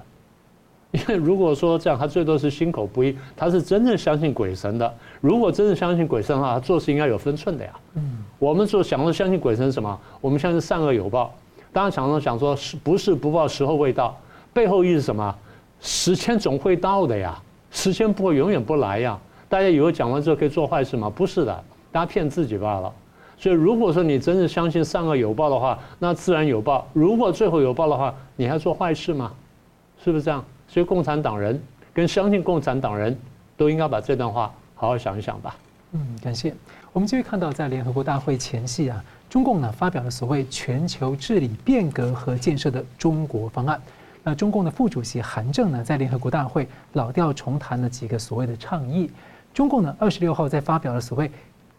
[0.91, 4.95] 因为如果说这样，他最多是心口不一，他是真正相信鬼神的。
[5.21, 7.73] 如果真正相信鬼神的话，他做事应该有分寸的呀。
[7.95, 9.99] 嗯，我们说想说相信鬼神是什么？
[10.21, 11.33] 我们相信善恶有报。
[11.73, 14.19] 当然，想说想说是不是不报，时候未到，
[14.53, 15.35] 背后意思是什么？
[15.81, 19.19] 时间总会到的呀，时间不会永远不来呀。
[19.49, 21.11] 大家以为讲完之后可以做坏事吗？
[21.11, 22.93] 不是的，大家骗自己罢了。
[23.39, 26.87] 所以，如果说你真的相信善恶有报的话，那自然有报。
[26.93, 29.33] 如果最后有报的话，你还做坏事吗？
[30.05, 30.45] 是不是这样？
[30.69, 31.59] 所以，共产党人
[31.95, 33.19] 跟相信共产党人
[33.57, 35.57] 都应该把这段话好好想一想吧。
[35.93, 36.55] 嗯，感谢。
[36.93, 43.81] 我们继续看到，在联合国大会前夕啊，中共呢发表了所谓全球治理变革和建设的中国方案。
[44.23, 49.11] 那中共的副主席韩正呢，在联合国大会老调重弹了几个所谓的倡议。
[49.53, 51.31] 中共呢，二十六号在发表了所谓。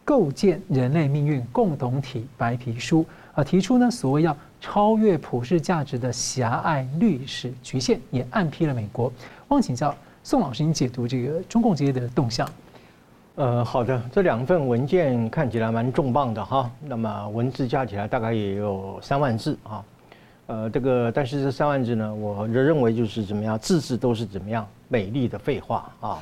[0.04, 9.12] 构建人类命运共同体白皮书啊，提出呢所谓要超越普世价值的狭隘历史局限，也暗批了美国。
[9.46, 12.48] 望请教宋老师，您解读这个中共这些的动向？
[13.36, 19.84] 呃，好的，这两份文件看起来蛮重磅的哈，那么文字加起来大概也有三万字啊，
[20.52, 26.18] 呃，这个但是这三万字呢，我认为就是怎么样，字字都是怎么样美丽的废话啊。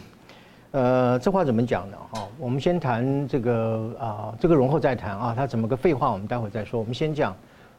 [0.71, 1.97] 呃，这话怎么讲呢？
[2.13, 5.35] 哈，我们先谈这个啊，这个容后再谈啊。
[5.37, 6.79] 他怎么个废话，我们待会再说。
[6.79, 7.35] 我们先讲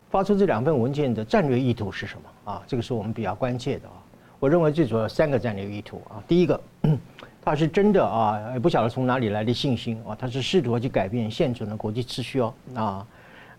[0.10, 2.62] 发出这两份文件的战略意图是什么啊？
[2.68, 3.94] 这个是我们比较关切的啊。
[4.38, 6.22] 我认为最主要三个战略意图啊。
[6.28, 6.60] 第一个，
[7.42, 13.08] 他是真的啊，不晓得从哪里来的信心啊，他是试图去改变现存的国际秩序哦啊。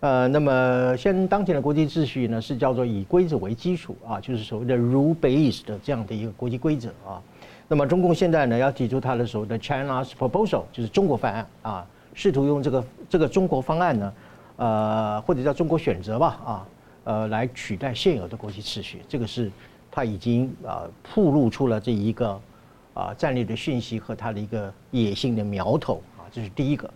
[0.03, 7.23] 呃，那么现当前的国际秩序呢，是叫做以规则为基础啊，就是所谓的 rule-based 的这样的一个国际规则啊。
[7.69, 14.13] 那么中共现在呢，要提出他的所谓的 China's proposal，就是中国方案啊，试图用这个这个中国方案呢，
[14.57, 16.67] 呃，或者叫中国选择吧啊，
[17.05, 18.99] 呃，来取代现有的国际秩序。
[19.07, 19.49] 这个是
[19.89, 20.83] 他已经啊
[21.15, 22.37] 暴露出了这一个
[22.93, 26.93] 啊战略的讯息和他的一个野心的苗头啊，这是第一个。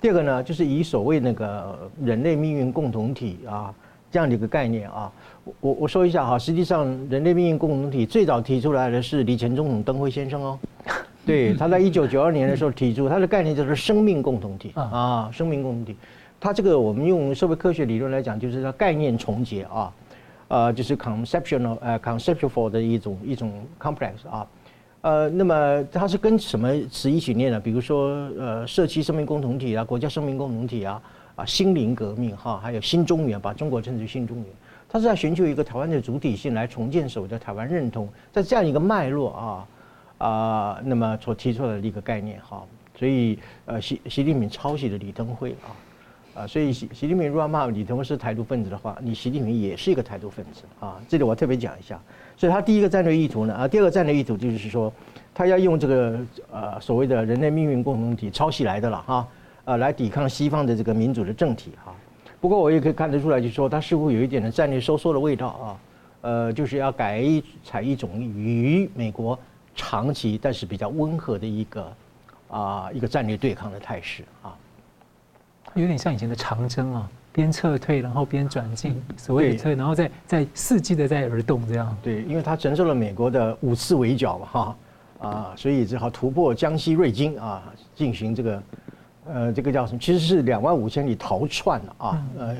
[0.00, 3.74] 第二个呢，就是以所谓那个人类命运共同体啊。
[4.08, 5.12] 这样的一个概念啊，
[5.60, 10.58] 我我说一下哈，实际上人类命运共同体最早提出来的是李前总统登辉先生哦，
[11.26, 15.96] 对，他在一九九二年的时候提出他的概念就是生命共同体啊，生命共同体，
[16.40, 19.92] 他这个我们用社会科学理论来讲，就是叫概念重结啊，
[20.48, 24.46] 呃，就是 conceptual 呃 conceptual 的一种一种 complex 啊，
[25.06, 27.60] 呃，那么它是跟什么词一起念呢？
[27.60, 31.00] 比如说呃，社区生命共同体啊，国家生命共同体啊，
[31.36, 34.46] 啊，心灵革命哈，还有新中原，把中国称之为新中原，
[34.88, 39.68] 它是在寻求一个台湾的主体性来重建所谓的台湾认同，在这样一个脉络啊
[40.18, 42.64] 啊，那么所提出来的一个概念哈，
[42.98, 45.70] 所以呃，习习近平抄袭了李登辉啊。
[46.34, 51.00] 啊，所以习习近平如果骂李登辉是台独分子的话，你习近平也是一个台独分子啊。
[51.08, 51.98] 这里我特别讲一下。
[52.36, 54.92] 所以他第一个战略意图呢，啊，第二个战略意图就是说，
[55.34, 56.18] 他要用这个
[56.52, 59.28] 呃所谓的人类命运共同体抄袭来的了哈，
[59.64, 61.94] 呃，来抵抗西方的这个民主的政体哈。
[62.40, 65.80] 不过我也可以看得出来，就是说他似乎有一点的战略收缩的味道啊，
[66.20, 67.24] 呃，就是要改
[67.64, 69.38] 采一种与美国
[69.74, 71.92] 长期但是比较温和的一个
[72.48, 74.54] 啊一个战略对抗的态势啊。
[75.74, 81.94] 有点像以前的长征啊，边撤退然后边转进，所谓的撤，然后再再伺机的在而动这样。
[82.02, 84.76] 对，因为他承受了美国的五次围剿嘛，哈
[85.20, 87.62] 啊，所以只好突破江西瑞金啊，
[87.94, 88.62] 进行这个
[89.26, 89.98] 呃这个叫什么？
[89.98, 92.56] 其实是两万五千里逃窜啊，呃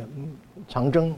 [0.68, 1.14] 长征，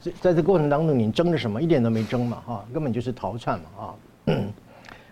[0.00, 1.62] 在在这过程当中你争了什么？
[1.62, 4.34] 一点都没争嘛，哈，根本就是逃窜嘛，啊。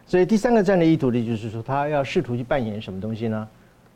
[0.06, 3.48] 所以第三个战略意图的就是说，他要试图去扮演什么东西呢？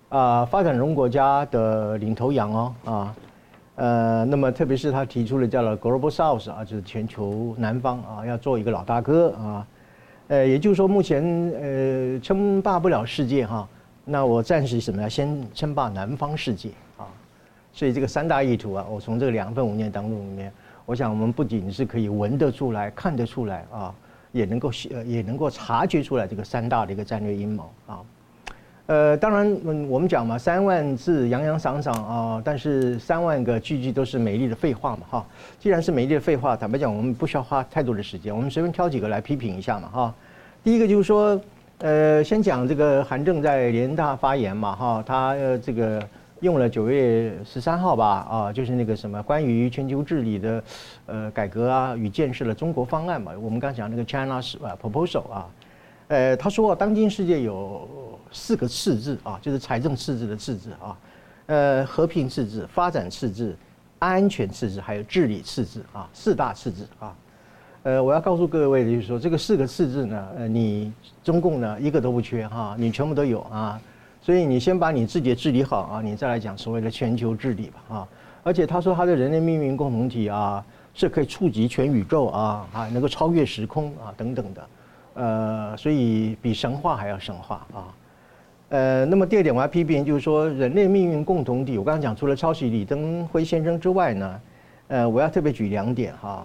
[0.09, 3.15] 啊，发展中国家的领头羊哦，啊，
[3.79, 9.67] 呃，那么特别是他提出了叫做 Global South 啊，就是全球南方啊，要做一个老大哥啊，
[10.27, 11.23] 呃，也就是说目前
[11.53, 13.69] 呃称霸不了世界哈，
[14.05, 15.09] 那我暂时什么呀？
[15.09, 17.07] 先称霸南方世界啊，
[17.73, 20.53] 所以这个三大意图啊，我从这个两份文件当中里面，
[20.85, 23.95] 我想我们不仅是可以闻得出来、看得出来啊，
[24.33, 28.01] 也能够呃也能够察觉出来这个三大的一个战略阴谋啊。
[28.89, 35.27] 呃，当然，嗯，我们讲嘛，三万字洋洋洒洒啊，但是三万个句句都是美丽的废话嘛，哈。
[35.61, 40.15] 既然是美丽的废话，坦白讲，我们不需要花太多的时间，我们随便挑几个来批评一下嘛，哈。
[40.65, 41.39] 第一个就是说，
[41.81, 46.03] 呃，先讲这个韩正在联大发言嘛，哈，他呃这个
[46.41, 50.65] 用了九月十三号吧，啊，就是那个什么关于全球治理的
[51.05, 55.47] 呃改革啊与建设的中国方案嘛，我们刚讲那个 China's proposal 啊，
[56.09, 57.87] 呃，他说当今世界有。
[58.31, 60.97] 四个赤字啊，就是财政赤字的赤字啊，
[61.47, 63.57] 呃，和平赤字、发展赤字、
[63.99, 67.15] 安全赤字，还有治理赤字啊，四大赤字啊。
[67.85, 73.81] 呃，我要告诉各位的就是说，这个四个赤字呢，呃，你中共呢一个都不缺哈，你全部都有啊。
[74.21, 78.09] 所以你先把你自己治理好啊，你再来讲所谓的全球治理吧啊。
[78.43, 80.63] 而且他说他的人类命运共同体啊，
[80.93, 84.69] 是可以触及全宇宙啊，啊，能够超越时空啊等等的，
[85.15, 87.89] 呃，所以比神话还要神话啊。
[88.71, 94.41] 呃，那么第二点我要批评，就是说人类命运共同体，我刚刚讲除了抄袭李登辉先生之外呢，
[94.89, 96.45] 呃，我要特别举两点哈。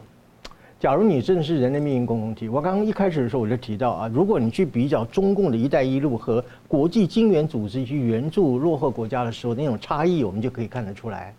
[0.80, 11.34] 假如你真的是人类命运共同体，我刚刚一开始的时候我就提到啊，如果你去比较中共的一带一路和国际金援组织去援助落后国家的时候那种差异，我们就可以看得出来。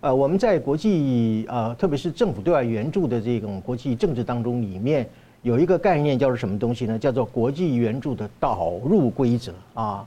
[0.00, 5.08] 呃，我们在国际呃，特别是政府对外援助的这种国际政治当中，里面
[5.42, 6.96] 有一个概念叫做什么东西呢？
[6.96, 10.06] 叫做国际援助的导入规则啊。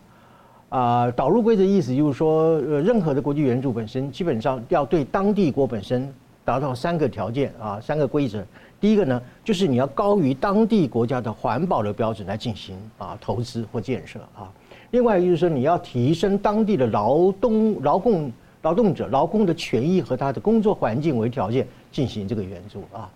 [0.73, 6.11] 啊，导入规则意思就是说，呃，任何的国际援助本身基本上要对当地国本身
[6.43, 8.43] 达到三个条件啊，三个规则。
[8.81, 14.51] 第一个呢，就是你要高于当地国家的环保的标准来进行啊投资或建设啊。
[14.89, 18.31] 另外就是说，你要提升当地的劳动、劳动、
[18.63, 23.07] 劳动者、劳工的权益和他的工作环境为条件进行这个援助啊。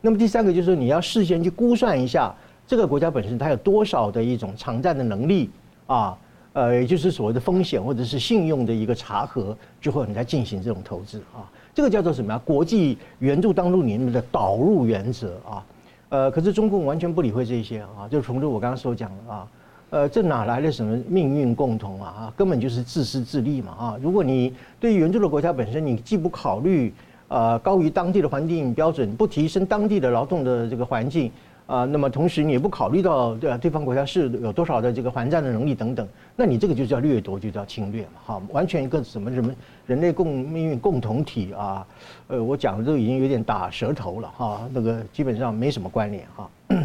[0.00, 2.34] 那么第三个就是说，你要事先去估算一下
[2.66, 5.48] 这个国家本身它有多少的一种偿债的能力
[5.86, 6.18] 啊。
[6.54, 11.44] 呃，也就是所谓的风险或者是信用的一个查核之后，你再进行这种投资啊，
[11.74, 12.40] 这个叫做什么呀？
[12.44, 15.66] 国际援助当中里面的导入原则啊。
[16.10, 19.48] 呃，可是中共完全不理会这些啊，就从这我刚刚所讲的啊，
[19.90, 22.08] 呃，这哪来的什么命运共同啊？
[22.16, 23.98] 啊，根本就是自私自利嘛啊！
[24.00, 26.94] 如果你对于援助的国家本身，你既不考虑
[27.26, 31.32] 呃高于当地的环境标准，不提升当地的劳动的这个环境。
[31.66, 36.06] 啊，那么同时你也不考虑到对啊，对方国家是有多少的这个还债的能力等等，
[36.36, 39.50] 那你这个就叫掠夺，就叫侵略嘛，哈，完全一个什么什么
[39.86, 41.86] 人类共命运共同体啊，
[42.28, 46.50] 呃，我讲的都已经有点打舌头了哈，那个基本上没什么关联哈。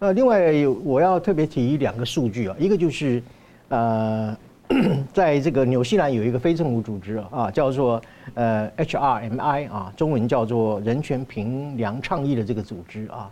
[0.00, 0.52] 呃，另外
[0.84, 3.22] 我要特别提两个数据啊，一个就是
[3.68, 4.34] 呃，
[5.12, 8.00] 在这个纽西兰有一个非政府组织啊，叫做
[8.32, 13.30] 呃 HRMI 啊，中文叫做人权评量倡议的这个组织啊。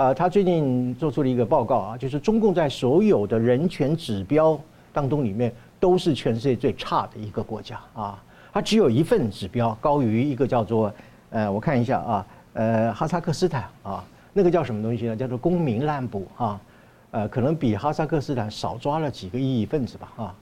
[0.00, 4.58] 啊，他最近做出了一个报告啊，就是中共在所有的人权指标
[4.94, 8.18] 当中里面都是全世界最差的一个国家啊。
[8.50, 10.90] 它只有一份指标高于一个叫做
[11.28, 15.14] 呃，我看一下啊，呃，哈萨克斯坦啊，那个叫什么东西呢？
[15.14, 16.58] 叫做公民滥捕啊，
[17.10, 20.34] 呃，可能比哈萨克斯坦少抓了几个异议分子吧啊，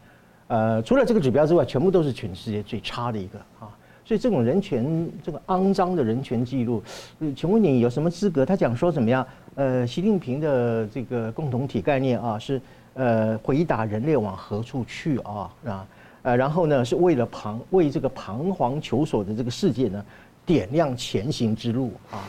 [0.46, 3.66] 呃，除了这个指标之外，全部都是全世界最差的一个啊。
[4.04, 6.82] 所以这种人权，这个肮脏的人权记录，
[7.36, 8.46] 请问你有什么资格？
[8.46, 9.26] 他讲说怎么样？
[9.58, 12.62] 呃，习近平的这个共同体概念啊，是
[12.94, 15.86] 呃回答人类往何处去啊啊
[16.22, 20.04] 呃，然后呢，是为了彷为这个彷徨求索的这个世界呢，
[20.46, 22.22] 点亮前行之路啊。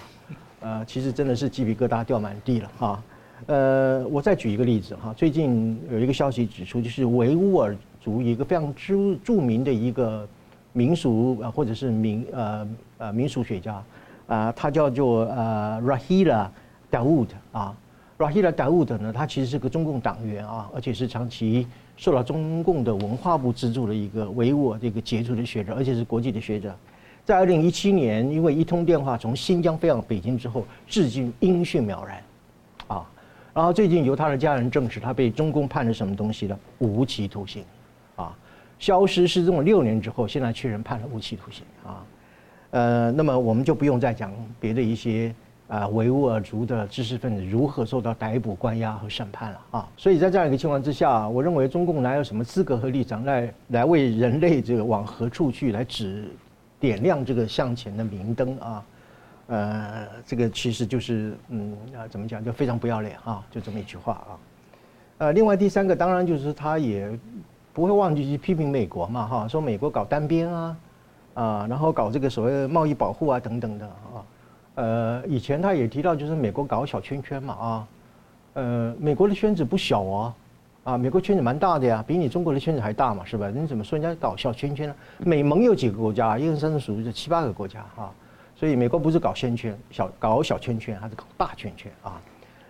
[0.62, 3.04] 呃，其实真的是鸡皮疙瘩掉满地了啊。
[3.46, 10.28] 呃，我再举一个例子哈，最近有一个消息指出，就是维吾尔族一个非常著著名的一个。
[10.72, 12.68] 民俗啊，或者是民呃
[13.00, 13.84] 呃民俗学家
[14.28, 16.48] 啊，他叫做呃 Rahila
[16.92, 17.76] Dawood 啊
[18.18, 21.68] ，Rahila Dawood 呢，他其实是个中共党员啊，而且是长期
[21.98, 26.76] 受到中共的文化部资助的一个维吾尔这个杰出的学者，而且是国际的学者。
[27.26, 32.24] 在二零一七年，因为一通电话从新疆飞往北京之后，至今音讯渺然
[32.88, 33.08] 啊。
[33.54, 36.58] 然后最近由他的家人证实，他被中共判了什么东西呢？
[36.80, 37.64] 无期徒刑
[38.16, 38.36] 啊。
[38.80, 42.06] 消失失踪了六年之后，现在确认判了无期徒刑啊，
[42.72, 45.36] 呃，那么我们就不用再讲别的一些
[45.70, 49.88] 啊维吾尔族的知识分子如何受到逮捕、关押和审判了啊。
[49.96, 56.30] 所以在这样一个情况之下，我认为中共哪有什么资格和立场来来为人类这个往何处去来指
[56.78, 58.86] 点亮这个向前的明灯啊？
[59.48, 64.32] 呃，这个其实就是嗯啊，怎么讲就非常不要脸啊，就这么一句话啊。
[65.20, 67.18] 呃，另外第三个当然就是他也。
[67.72, 70.78] 不会忘记去批评美国嘛哈，说美国搞单边啊，
[71.36, 74.20] 啊，然后搞这个所谓的贸易保护啊等等的啊，
[74.80, 77.88] 呃，以前他也提到就是美国搞小圈圈嘛啊，
[78.54, 80.34] 呃，美国的圈子不小哦，
[80.86, 83.52] 啊，美国圈子蛮大的呀，比你中国的圈子还大嘛是吧？
[83.54, 84.96] 你怎么说人家搞小圈圈呢？
[85.18, 86.40] 美盟有几个国家？
[86.40, 88.10] 一二三四五六七七八个国家啊，
[88.56, 92.22] 所以美国不是搞圈圈小搞小圈圈，还是搞大圈圈啊。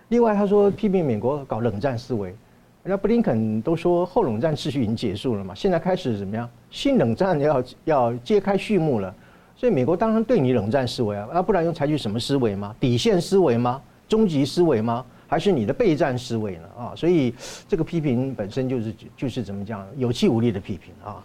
[0.07, 2.35] 另外他说批评美国搞冷战思维。
[2.81, 6.49] 人家布林肯都说后冷战秩序已经结束了嘛，现在开始怎么样？
[6.71, 9.13] 新冷战要要揭开序幕了，
[9.59, 12.73] 所以美国当然对你冷战思维啊，那不然用采取什么思维吗？
[12.79, 13.81] 底线思维吗？
[14.07, 15.05] 终极思维吗？
[15.27, 16.63] 还是你的备战思维呢？
[16.77, 17.33] 啊，所以
[17.67, 21.21] 这个批评本身就是就是怎么讲，有气无力的批评啊。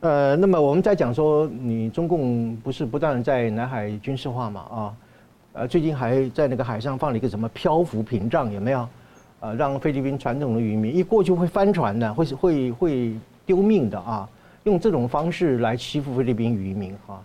[0.00, 4.60] 呃，那么我们在讲说，你中共不是不断在南海军事化嘛？
[4.62, 4.96] 啊，
[5.52, 8.88] 呃，最近还在那个海上放了一个什么漂浮屏障，有没有？
[9.40, 14.26] 呃，让菲律宾传统的渔民一过去会翻船的，会会会丢命的啊！
[14.64, 17.20] 用这种方式来欺负菲律宾渔民啊！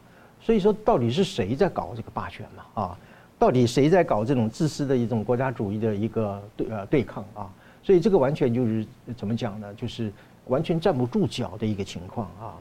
[0.45, 2.83] 所以说，到底是谁在搞这个霸权嘛？
[2.83, 2.97] 啊，
[3.39, 7.49] 到底谁在搞这种自私的一种国家主义的一个对呃对抗啊？
[7.81, 8.85] 所以这个完全就是
[9.17, 9.73] 怎么讲呢？
[9.73, 10.13] 就是
[10.45, 12.53] 完全站不住脚的一个情况啊！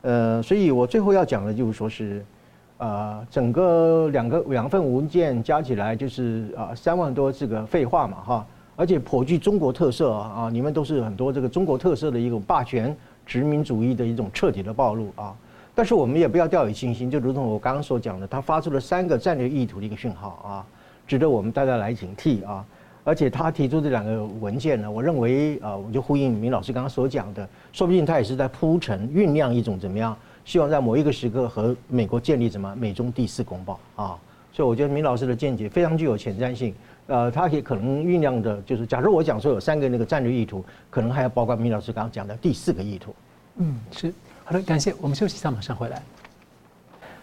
[0.00, 2.24] 呃，所以我最后要讲的就是说是，
[2.78, 8.46] 呃，整个两个两份文件加起来就是啊三万多这个废话嘛哈。
[8.76, 10.32] 而且颇具中国特色啊！
[10.34, 12.96] 啊，你们都是很多这个中国特色的一种霸权
[13.26, 15.36] 殖民主义的一种彻底的暴露啊！
[15.80, 20.66] 但是我们也不要掉以轻心，就如同我刚刚所讲的，他发出了三个战略意图的一个讯号啊，
[21.06, 22.62] 值得我们大家来警惕啊！
[23.02, 30.14] 而且他提出这两个文件呢，我认为啊，我就呼应明老师刚刚所讲的，说不定他也是在铺陈酝酿一种怎么样，
[30.44, 34.18] 希望在某一个时刻和美国建立什么美中第四公报啊！
[34.52, 36.74] 所以我觉得明老师的见解非常具有前瞻性。
[37.06, 43.14] 呃，他也可能酝酿的，就是假如我讲说有三个那个战略意图，可能还要包括明老师刚刚讲的第四个意图。
[43.56, 44.12] 嗯，是
[44.50, 44.92] 好的，感谢。
[45.00, 46.02] 我们休息一下，马上回来。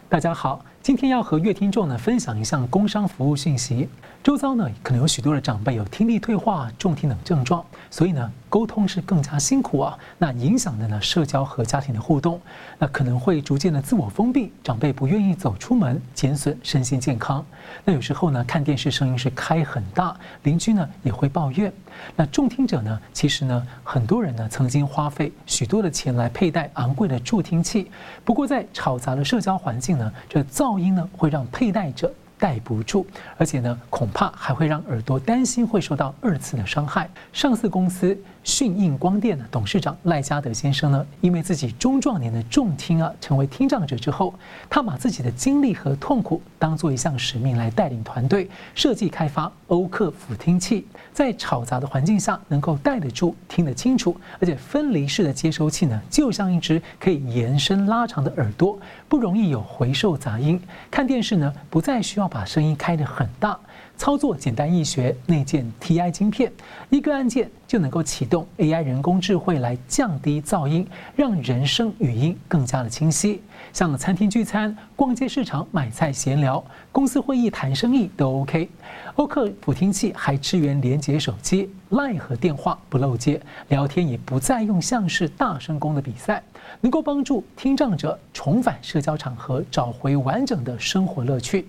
[0.07, 3.89] 大家好，今天要和乐听众呢分享一项工商服务讯息。
[4.23, 8.31] 周遭呢可能有许多的长辈有听力退化、重听等症状，所以呢。
[8.49, 12.39] 沟通是更加辛苦啊，那影响的呢社交和家庭的互动，
[12.79, 17.45] 那可能会逐渐的自我封闭，长辈不愿意走出门，减损身心健康。
[17.83, 21.71] 那有时候呢看电视声音是开很大，邻居呢也会抱怨。
[22.15, 27.91] 那重听者呢，其实呢很多人呢曾经花费许多的钱来佩戴昂贵的助听器，
[28.23, 32.11] 不过在嘈杂的社交环境呢，这噪音呢会让佩戴者。
[32.39, 33.03] 戴不住，
[33.35, 37.09] 而且呢，恐怕还会让耳朵担心会受到二次的伤害。
[37.33, 38.15] 上市公司
[38.47, 44.33] 讯映光电的董事长赖家德先生呢，因为自己中壮年的重听啊，成为听障者之后，
[44.69, 58.79] 他把自己的经历和痛苦当做一项使命来带领团队设计开发欧克辅听器，在吵杂的环境下能够戴得住、听得清楚，而且分离式的接收器呢，就像一只可以延伸拉长的耳朵，
[59.09, 60.61] 不容易有回授杂音。
[60.89, 62.27] 看电视呢，不再需要。
[62.27, 63.57] 把声音开得很大，
[63.97, 66.51] 操作简单易学，内建 TI 晶片，
[66.89, 73.41] 一个按键就能够启动 AI 人工智慧来降低噪音，让人声语音更加的清晰。
[73.73, 78.69] 像餐厅聚餐、逛街市场买菜闲聊、公司会议谈生意都 OK。
[79.15, 86.41] 欧克辅听器还支援连接手机、Line 和电话不漏接，聊天也不再用像是大声公的比赛，
[86.81, 91.67] 能够帮助听障者重返社交场合，找回完整的生活乐趣。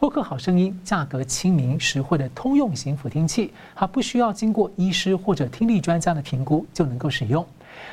[0.00, 7.44] 欧克好声音，价格亲民、实惠的通用型辅听器，它不需要经过医师或者听力专家的评估就能够使用。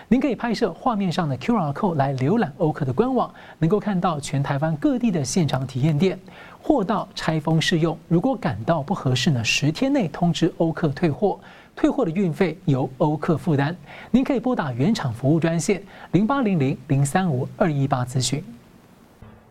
[0.08, 6.20] 您可以拍摄画面上的 QR code 来浏览欧克的官网，能够看到全台湾各地的现场体验店，
[6.62, 7.98] 货到拆封试用。
[8.08, 11.40] 如果感到不合适呢，十天内通知欧克退货，
[11.76, 13.76] 退货的运费由欧克负担。
[14.12, 15.82] 您可以拨打原厂服务专线
[16.12, 18.44] 零八零零零三五二一八咨询。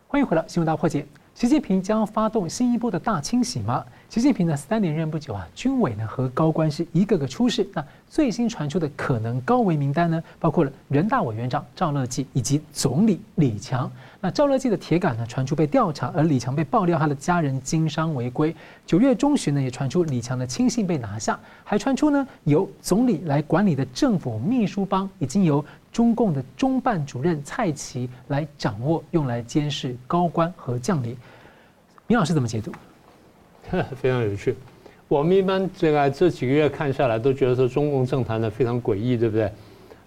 [0.06, 1.04] 欢迎回到新闻大破解。
[1.34, 3.84] 习近平将发动新一波的大清洗吗？
[4.08, 7.68] 习近平呢三连任不久啊，军委呢和高官是一个个出事。
[7.74, 13.90] 那最新传出的可能高危名单呢，包括了人大委员长赵乐际以及总理李强。
[14.20, 18.54] 那赵乐际的铁杆呢传出被调查，而李强被爆料他的家人经商违规。
[18.86, 25.64] 九月中旬呢也传出李强的亲信被拿下，还传出呢由总理来管理的政府秘书帮已经由
[25.94, 31.16] 中共的中办主任蔡奇来掌握，用来监视高官和将领。
[32.08, 32.72] 明老师怎么解读？
[33.94, 34.56] 非常有趣。
[35.06, 39.52] 我们一般这个这几个月看下来，都觉得说中共政坛呢非常诡异，对不对？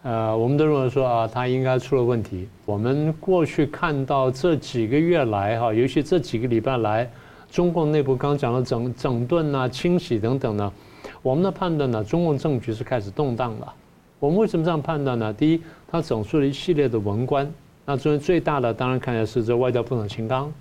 [0.04, 2.50] 呃，我们都认为说啊，他应该出了问题。
[2.66, 7.10] 我们过去看到这几个月来哈，尤其这几个礼拜来，
[7.50, 10.74] 中共内部刚讲了整整顿啊、清洗等等呢，
[11.22, 13.74] 我们的判断呢，中共政局是开始动荡了。
[14.20, 15.32] 我们为什么这样判断呢？
[15.32, 17.52] 第一，他整出了一系列的文官，
[17.86, 20.52] 那中间最大的当然看起来是这外交部长秦刚。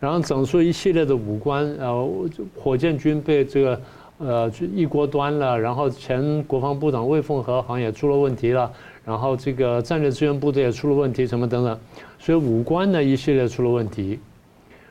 [0.00, 2.08] 然后整出一系列的武官，呃，
[2.56, 3.80] 火箭军被这个
[4.18, 8.70] 呃一锅端了，然后前国防部长魏凤和好像也出了问题了，
[9.04, 11.76] 然后这个战略支援部队也出了问题，什么等等，
[12.16, 14.20] 所以武官呢一系列出了问题。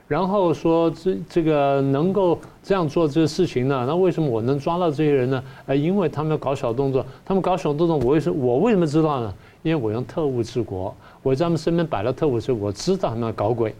[0.09, 5.43] 然后说这这个能够这样做这个事情呢，那为什么我能抓到这些人呢？
[5.67, 9.33] 呃，因为他们要搞小动作，他们搞小动作，我为什么我为什么知道呢？
[9.67, 13.75] 因为我用特务治国，我在他们身边摆了特务，所以我知道他们要搞鬼，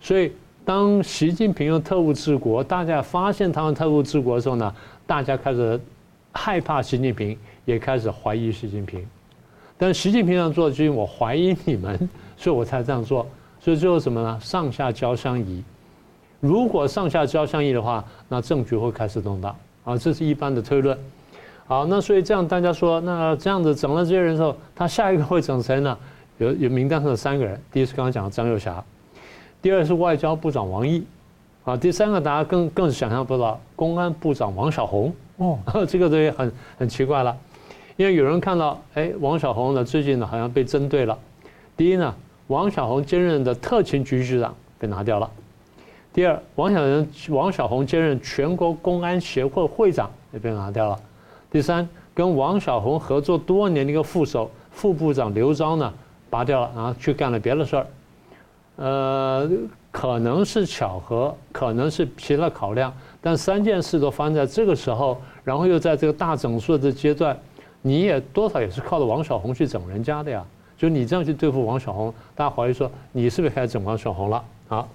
[0.00, 0.32] 所以。
[0.64, 4.74] 当习近平用特务治国，大家发现他用特务治国的时候呢，
[5.06, 5.80] 大家开始
[6.30, 9.02] 害怕习近平，也开始怀疑习近平。
[9.78, 11.98] 但习近平这样做，就是我怀疑你们，
[12.36, 13.26] 所以我才这样做。
[13.58, 14.38] 所以最后什么呢？
[14.42, 15.64] 上下交相宜。
[16.38, 20.98] 如果上下交相宜的话，那政局会开始动荡啊，这是一般的推论。
[21.68, 25.98] 好，那所以这样大家说，那这样子整了这些人之后，他下一个会整谁呢？
[26.38, 28.82] 有有名单上的三个人，第一是刚刚讲的张幼霞。
[29.60, 31.04] 第二是外交部长王毅，
[31.64, 37.36] 啊，第三个大家更更是想象不到，公安部长王小红哦， 这个东西很很奇怪了，
[37.96, 41.18] 因为有人看到，哎，王小红呢最近呢好像被针对了。
[41.76, 42.14] 第一呢，
[42.46, 45.28] 王小红兼任的特勤局局长被拿掉了；
[46.14, 50.96] 第二，王小人王小红兼任全国公安协会会长也被拿掉了；
[51.50, 55.92] 第三，跟王小红合作多年的一个副手副部长刘钊呢
[56.28, 57.86] 拔掉了，然后去干了别的事儿。
[58.76, 59.50] 呃，
[59.90, 67.36] 可能是巧合，可能是其他考量，但三件事都发生在这个时候，然后又在这个大整肃的阶段，
[67.82, 70.44] 你也多少也是靠着王小红去整人家的呀。
[70.76, 74.44] 就你这样去对付王小红，大家怀疑说你是不是开始整王小红了？
[74.68, 74.88] 好，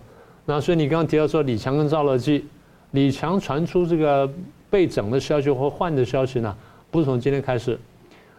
[0.46, 2.46] 那所以你刚刚提到说李强跟赵乐际，
[2.92, 4.32] 李强传出这个
[4.74, 6.58] 被整的消息或换的消息呢，
[6.90, 7.80] 不是从今天开始。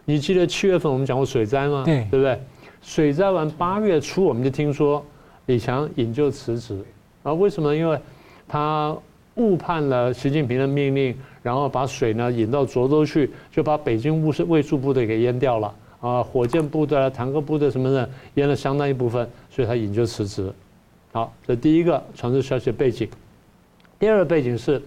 [0.05, 1.85] 你记得七月份我们讲过水灾吗？
[1.85, 2.37] 对，对不对？
[2.83, 5.05] 水灾完八月初我们就听说。
[5.47, 6.83] 李强引咎辞职，
[7.23, 7.77] 啊，为什么？
[7.77, 7.99] 因为
[8.49, 8.97] 他
[9.35, 20.51] 误判了习近平的命令，然后把水呢引到涿州去，就把北京卫戍卫戍部队给淹掉了啊，火箭部队、坦克部队什么的淹了相当一部分，所以他引咎辞职。
[21.13, 23.07] 好，这第一个传出消息的背景。
[23.99, 24.81] 第二个背景是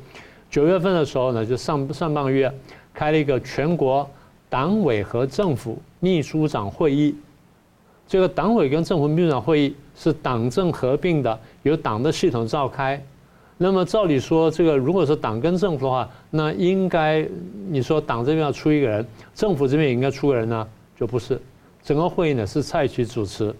[0.49, 2.51] 九月份的时候呢，就上上半个月
[2.93, 4.09] 开了一个全国
[4.49, 7.15] 党委和政府秘书长会议。
[8.07, 13.01] 这个党委跟政府秘书长会议是党政合并的，由党的系统召开。
[13.57, 17.27] 那么照理说，这个如果是党跟政府的话，那应该
[17.67, 20.67] 你说党这边要出一个人，政府这边也应该出个人呢？
[20.95, 21.41] 就不是，
[21.83, 23.53] 整个会议呢是蔡奇主持，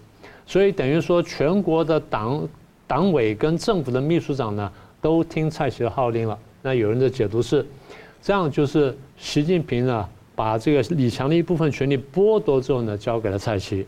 [0.46, 2.48] 所以等于说全国的党
[2.86, 6.38] 党委跟政府的秘书长呢都听蔡奇的号令了。
[6.68, 7.64] 那有人的解读是，
[8.20, 10.06] 这样就是习近平呢
[10.36, 13.86] 把这个李强的一部分权力剥夺之后呢交给了蔡奇。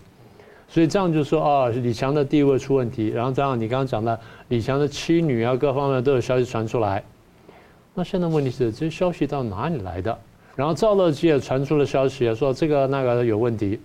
[0.67, 4.19] 所以这样就说啊，李强的地位出问题，然后这样你刚刚讲的
[4.49, 7.05] 李强的妻女啊，各方面都有消息传出来。
[7.93, 10.19] 那现在问题是，这些消息到哪里来的？
[10.57, 13.79] 然后赵乐际也传出了消息，说这个那个有问题。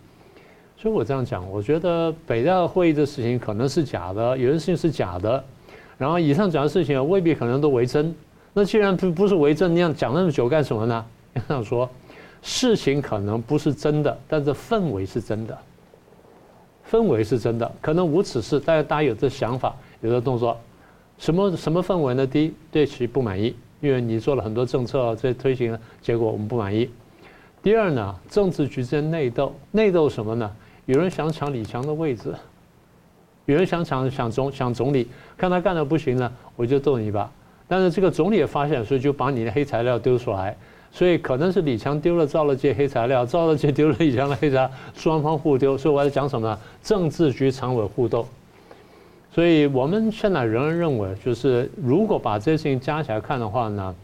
[0.77, 5.43] 所以我这样讲，我觉得北戴会议的事情可能是假的，有些事情是假的，
[5.97, 8.15] 然后以上讲的事情未必可能都为真。
[8.57, 11.05] 那既然不不是为政，你想讲那么久干什么呢？
[11.35, 11.89] 你想说
[12.41, 15.57] 事情可能不是真的，但是氛围是真的，
[16.89, 20.57] 氛围是真的，可能无此事，但是大家有这想法，有这动作，
[21.17, 22.25] 什么什么氛围呢？
[22.25, 26.89] 第一，对其不满意，因为你做了很多政策，这推行，结果我们不满意。
[27.61, 30.49] 第二呢，政治局之间内斗，内斗什么呢？
[30.85, 32.33] 有人想抢李强的位置，
[33.47, 37.29] 有人想抢抢总想总理，看他干的不行了，我就斗你一把。
[37.67, 40.55] 但是这个总理也发现，所以就把你的黑材料丢出来，
[40.91, 45.77] 所以可能是李强丢了赵乐际黑材料，赵乐际丢了李强的黑材料，双方互丢。
[45.77, 46.59] 所以我在讲什么呢？
[46.83, 48.27] 政治局常委互斗。
[49.33, 53.95] 所以我们现在仍然认为，就是如果把这些事情加起来看的话呢，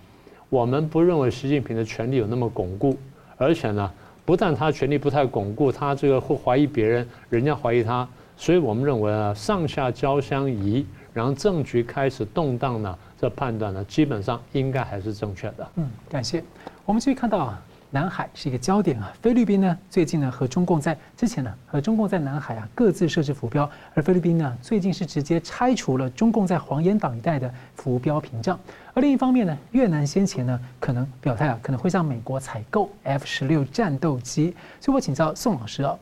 [0.50, 2.98] 我们不认为习近平的权力有那么巩固，
[3.38, 3.92] 而且呢。
[4.24, 8.08] 不但他权力不太巩固，他这个会怀疑别人，人家怀疑他，
[8.38, 15.68] 所以我们认为啊，上下交相宜，然后政局开始动荡呢，这判断呢，基本上应该还是正确的。
[15.76, 16.44] 嗯，感谢。
[16.86, 17.62] 我们继续看到啊。
[17.94, 28.58] 南海是一个焦点啊，菲律宾呢最近呢和中共在之前呢和中共在南海啊各自设置浮标，而菲律宾呢最近是直接拆除了中共在黄岩岛一带的浮标屏障，
[28.94, 35.94] 而另一方面呢越南先前呢可能表态啊可能会向美国采购 F 十六战斗机，所以我请教宋老师啊，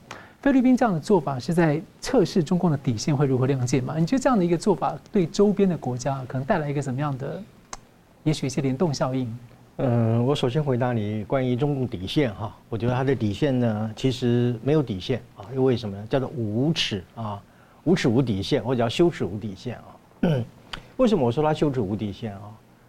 [0.41, 3.95] 菲律宾这样的做法是在测试中共的底线会如何亮剑吗？
[3.97, 7.43] 你觉得这样的一个做法对周边的国家可能带来一个什么样的，
[8.23, 9.37] 也许一些联动效应？
[9.77, 16.07] 嗯，我首先回答你关于中共底线哈，我觉得它的底线呢，其实没有底线啊，因为什么呢？
[16.09, 17.41] 叫做无耻啊，
[17.83, 20.43] 无耻无底线，或者叫羞耻无底线啊。
[20.95, 22.43] 为什么我说它羞耻无底线啊？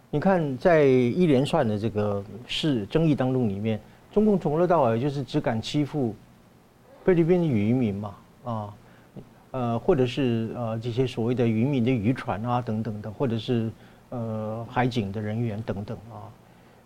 [0.09, 3.77] 你看，在一连串的这个事争议当中里面，
[4.13, 6.15] 中共从头到尾就是只敢欺负
[7.03, 8.73] 菲律宾的渔民嘛啊，
[9.51, 13.71] 呃，或者是呃这些所谓的渔民的渔船啊等等的，或者是
[14.09, 16.29] 呃海警的人员等等啊。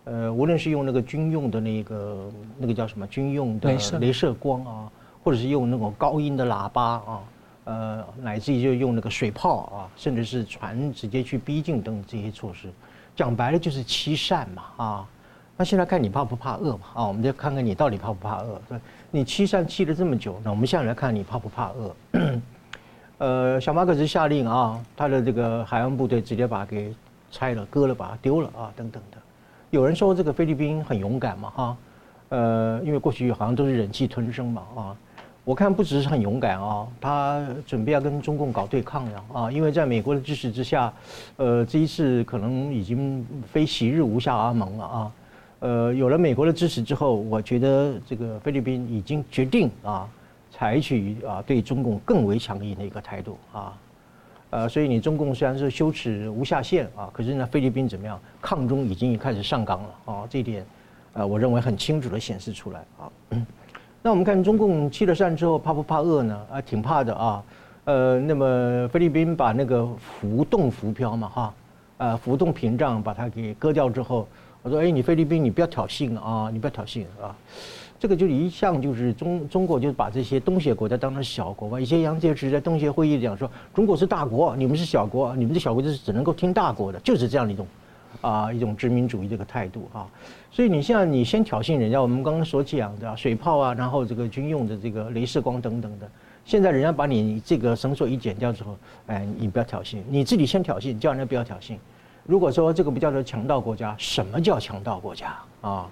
[0.04, 4.90] 呃，无论是用那个军用的那个那个叫什么军用的镭射光啊，
[5.22, 7.20] 或者是用那种高音的喇叭啊，
[7.64, 12.70] 呃，乃至于就用那个水炮啊，甚至是船直接去逼近等这些措施，
[13.16, 15.08] 讲白了就是欺善嘛啊。
[15.56, 17.06] 那现在看你怕不怕饿嘛啊？
[17.08, 18.60] 我们就看看你到底怕不怕饿。
[18.68, 18.78] 对，
[19.16, 21.96] 你欺善欺了这么久，那我们现在来看你怕不怕饿。
[23.16, 26.94] 呃，小马可是下令啊，他的这个海岸部队直接把给
[27.30, 29.16] 拆了、割了、把它丢了啊，等等的。
[29.70, 31.76] 有人说这个菲律宾很勇敢嘛，哈，
[32.28, 34.96] 呃，因为过去好像都是忍气吞声嘛，啊，
[35.44, 40.92] 我看不只是很勇敢啊，他准备要跟中共搞对抗了啊，因为在美国的支持之下，
[41.36, 45.12] 呃，这一次可能已经非昔日无下阿蒙了啊，
[45.60, 50.08] 呃，有了美国的支持之后，我觉得这个菲律宾已经决定啊，
[50.50, 53.72] 采取啊对中共更为强硬的一个态度啊。
[54.50, 58.18] 呃，所以你中共虽然是羞耻无下限啊，可是呢，菲律宾怎么样？
[58.40, 60.64] 抗中已经开始上纲了啊，这一点，
[61.14, 63.10] 呃，我认为很清楚的显示出来啊。
[64.02, 66.46] 那我们看中共弃了善之后，怕不怕饿呢？
[66.52, 67.42] 啊，挺怕的啊。
[67.84, 71.54] 呃，那么菲律宾把那个浮动浮漂嘛，哈，
[71.96, 74.28] 呃，浮动屏障把它给割掉之后，
[74.66, 77.30] 我说，哎，你菲律宾，你不要挑衅啊，你不要挑衅啊。
[78.00, 81.80] 这个就一向就是中中国就是把这些东协国家当成小国嘛。
[81.80, 87.64] 以前杨洁篪在东协会议讲说，中国是大国，你们是小国，你们的小国就是只能够听大国的，就是这样的一种
[88.20, 90.04] 啊一种殖民主义这个态度啊。
[90.50, 96.10] 所以你像你先挑衅人家，我们刚刚所讲的水炮啊，然后这个军用的这个镭射光等等的，
[96.44, 101.76] 现在人家把你这个绳索一剪掉之后，哎，你不要挑衅，你自己先挑衅，叫人家不要挑衅。
[102.26, 105.86] 如果说这个不叫做强盗国家，什么叫强盗国家啊？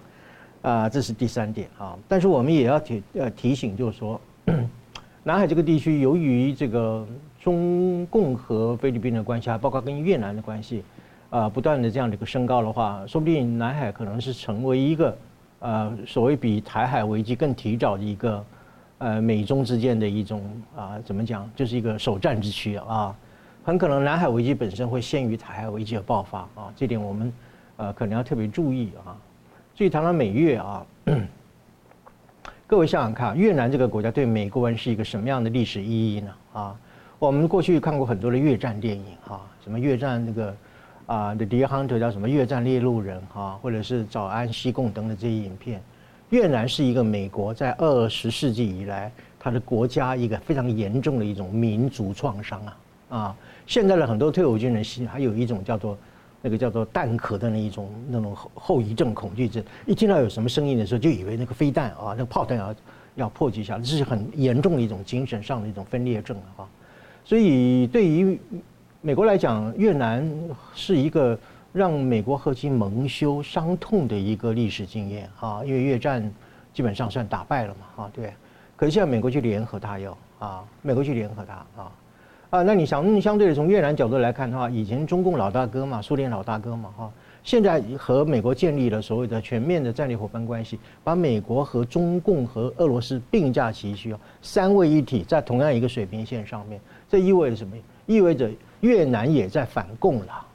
[0.62, 1.96] 啊，这是第三点啊。
[2.08, 4.20] 但是我们也要提呃提醒，就是说，
[5.22, 7.06] 南海这个地区，由于这个
[7.40, 10.82] 中共和菲律宾的关系，还包括跟越南的关系，
[11.30, 15.16] 啊，不断的这样的一个升高的话，说不定南海可能是成为一个
[15.60, 18.44] 呃所谓比台海危机更提早的一个
[18.98, 20.42] 呃美中之间的一种
[20.74, 23.14] 啊怎么讲，就是一个首战之区啊。
[23.64, 27.32] 很可能南海危机本身会先于台海危机的爆发啊，这点我们
[27.78, 29.16] 呃可能要特别注意啊。
[29.74, 30.86] 至于谈到美越啊，
[32.66, 36.34] 各位想想看，越南这个国家对美国人是一个什么样的历史意义呢？
[36.52, 36.76] 啊，
[37.18, 40.56] 我们过去看过很多的越战电影哈，什么越战那个
[41.06, 45.82] 啊的《The Deer Hunter》叫什么越战猎鹿人哈，或者是早安西贡等等这些影片。
[46.28, 49.10] 越南是一个美国在二十世纪以来，
[49.40, 52.76] 它的国家一个非常严重的一种民族创伤啊
[53.08, 53.36] 啊！
[53.66, 55.96] 现在的很多退伍军人心，还有一种叫做
[56.42, 62.74] 那个叫做弹壳的那一种那种后后遗症恐惧症，一听到有什么声音的时候，就以为那个飞弹啊，那炮弹要
[63.14, 66.68] 要破击下来，这是很严重的一种精神上的一种分裂症啊。
[67.24, 68.38] 所以对于
[69.00, 70.30] 美国来讲，越南
[70.74, 71.38] 是一个
[71.72, 76.30] 让美国后期蒙羞伤痛的一个历史经验啊，因为越战
[76.74, 78.32] 基本上算打败了嘛，啊，对。
[78.76, 81.90] 可是现在美国去联合他哟，啊，美国去联合他啊。
[82.54, 87.10] 啊，那你想，相对的从越南角度来看的话，以前中共老大哥嘛，苏联老大哥嘛，哈，
[87.42, 96.80] 现在和美国建立了所谓的全面的战略伙伴关系，把美国和中共和俄罗斯并驾齐驱，三位一体在同样一个水平线上面，
[97.10, 97.74] 这意味着什么？
[98.06, 98.48] 意味着
[98.82, 100.46] 越南也在反共了，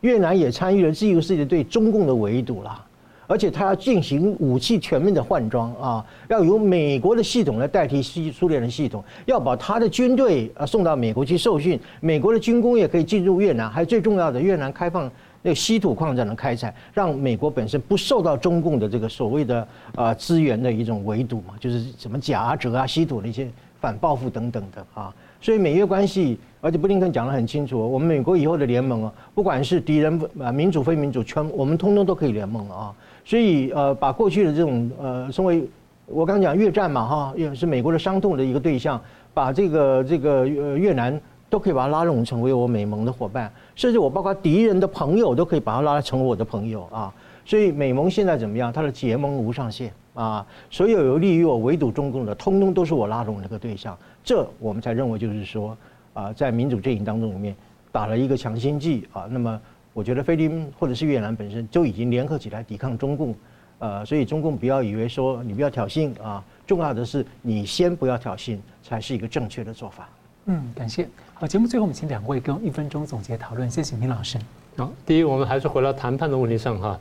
[0.00, 2.85] 越南也参与了自由世界对中共的围堵了。
[3.26, 15.10] 而且他要进行武器全面的换装啊，要由美国的系统来代替西苏联的系统，要把他的军队啊送到美国去受训，美国的军工也可以进入越南，还有最重要的，越南开放
[15.42, 23.48] 那稀土矿产的开采，让美国本身不受到中共的这个所谓的啊资源的一种围堵嘛，就是什么镓、鍺啊、稀土的一些
[23.80, 25.14] 反报复等等的啊。
[25.40, 32.94] 所以美越关系，而且布林肯讲得很清楚，我们美国以后的联盟啊，不管是敌人啊民主非民主，全我们通通都可以联盟啊。
[33.28, 35.68] 所以，呃，把过去的这种，呃，称为
[36.06, 39.02] 我刚讲越战嘛，哈，也是美国的伤痛的一个对象，
[39.34, 41.20] 把这个这个呃越南
[41.50, 47.12] 都可以把它拉拢成为我美盟的伙伴，甚至我包括敌人的朋友都可以把它拉成为我的朋友啊。
[47.44, 48.72] 所以美盟现在怎么样？
[48.72, 53.98] 它的结盟无上限啊，所有有利于我围堵中共的，通通都是我拉拢那个对象。
[54.22, 55.76] 这我们才认为就是说，
[56.14, 57.56] 啊，在民主阵营当中里面
[57.90, 59.26] 打了一个强心剂啊。
[59.28, 59.60] 那么。
[59.96, 63.34] 我觉得菲律宾或者是越南本身就已经联合起来抵抗中共，
[63.78, 70.06] 呃，所以中共不要以为说你不要挑衅啊，重要的是你先不要挑衅，才是一个正确的做法。
[70.44, 71.08] 嗯，感谢。
[71.32, 74.36] 好，节目最后我们请两位跟一分钟总结讨论，谢谢明老师。
[74.76, 77.00] 好，第一，我们还是回到谈判的问题上哈，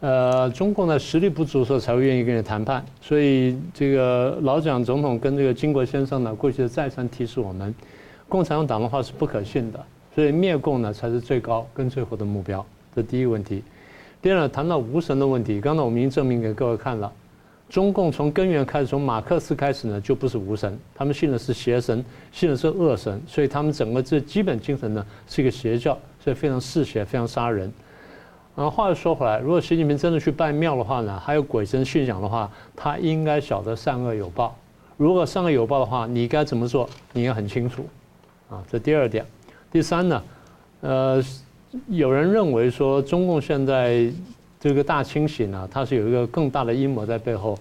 [0.00, 7.74] 呃，中共的实力不足的时候才会愿意跟你谈判，所以这个老蒋总统跟这个金国先生呢，过去的再三提示我们，
[8.30, 9.84] 共产党的话是不可信的。
[10.14, 13.62] 所以灭共呢才是最高跟最后的目标，这第一个问题。
[14.22, 17.10] 第二呢，谈到无神的问题，刚才我们已经证明给各位看了，
[17.68, 27.72] 中共从根源开始，从马克思开始呢就不是无神，他们信的是邪神，信的是恶神，所以他们整个这基本精神呢是一个邪教，所以非常嗜血，非常杀人。
[28.56, 34.54] 然后话又说回来，如果习近平真的去拜庙的话呢，还有鬼神信仰的话，他应该晓得善恶有报。
[34.98, 37.86] 如果善恶有报的话，你该怎么做，你也很清楚。
[38.50, 39.24] 啊，这第二点。
[39.70, 40.22] 第三呢，
[40.80, 41.22] 呃，
[41.88, 44.10] 有人认为说中共现在
[44.58, 47.58] 这个大清洗呢，它是有一个更大的阴谋在背后。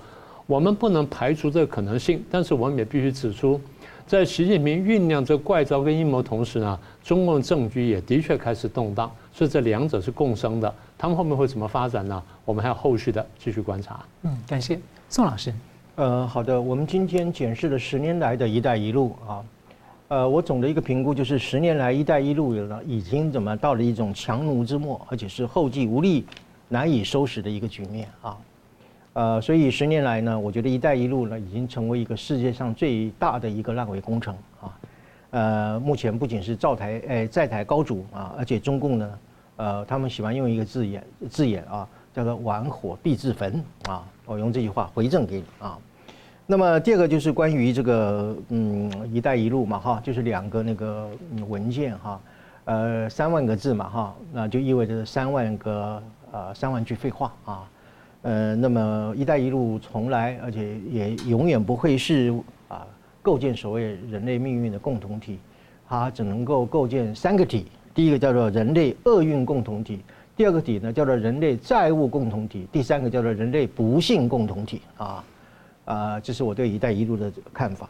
[0.47, 3.61] 我们不能排除这个可能性，但是我们也必须指出，
[4.07, 10.73] 在习近平酝酿这怪招跟阴谋同时呢，中共政局也的确开始动荡，所以这两者是共生的。
[10.97, 12.21] 他们后面会怎么发展呢？
[12.45, 14.03] 我们还有后续的继续观察。
[14.23, 15.53] 嗯，感谢宋老师。
[15.95, 19.45] 呃，好的，我们今天检视了十年来的一带一路啊。
[20.09, 26.25] 呃，我总的一个评估就是，十年来“一带一路”呢，已经怎么到了一种强弩之末，而且是后继无力、
[26.67, 28.37] 难以收拾的一个局面啊。
[29.13, 34.79] 呃，所以十年来呢，我觉得“一带一路”呢，已经成为一个世界上最大的一个烂尾工程啊。
[35.29, 39.19] 呃，目前不仅是造台诶在台高筑啊，而且中共呢，
[39.57, 44.03] 呃，他们喜欢用一个字眼字眼啊，叫做“玩火必自焚”啊。
[44.25, 45.77] 我用这句话回赠给你啊。
[46.51, 51.07] 那么第二个就是关于这个嗯“一带一路”嘛哈，就是两个那个
[51.47, 52.19] 文件哈，
[52.65, 57.69] 呃三万个字嘛哈，那就意味着三万个呃三万句废话啊，
[58.23, 62.33] 呃那么“一带一路”从来而且也永远不会是
[62.67, 62.83] 啊
[63.21, 65.37] 构建所谓人类命运的共同体，
[65.87, 69.99] 它只能够构建三个体，第一个叫做人类厄运共同体，
[70.35, 75.23] 第二个体呢叫做人类债务共同体，第三个叫做人类不幸共同体啊。
[75.89, 77.89] 啊，这是我对“一带一路”的看法。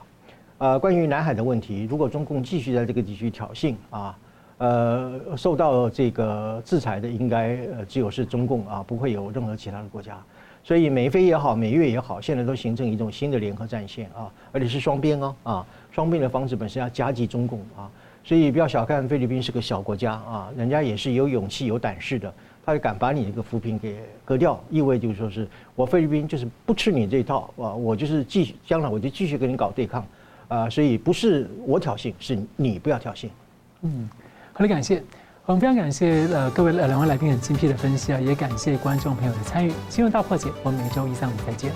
[0.58, 4.18] 啊，关于南海的问题，如果中共继续在这个地区挑衅啊，
[4.58, 10.18] 呃，受到这个制裁的应该呃只有是中共啊，不会有任何其他的国家。
[10.64, 17.91] 所以美菲也好，美越也好，现在都形成一种新的联合战线啊，而且是双边哦啊，双边的方式本身要夹击中共啊，
[18.24, 22.34] 所以不要小看菲律宾是个小国家啊，人家也是有勇气、有胆识的。
[22.74, 30.06] 他敢把你这个扶贫给割掉，意味就是说是我菲律宾就是不吃你这一套啊，我就是继续将来我就继续跟你搞对抗，
[30.48, 33.28] 啊，所以不是我挑衅，是你不要挑衅。
[33.82, 34.10] 嗯，
[34.54, 35.02] 好的，感谢，
[35.46, 39.72] 我们非常感谢呃各位呃两位来宾很精辟的分析啊，也感谢观众朋友的参与。
[39.90, 41.72] 新闻大破解，我们每周一三五再见。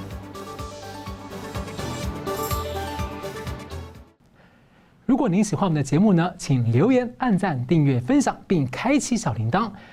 [5.06, 9.70] 如果您喜欢我们的节目呢，请留言、按赞、订阅、分享，并开启小铃铛。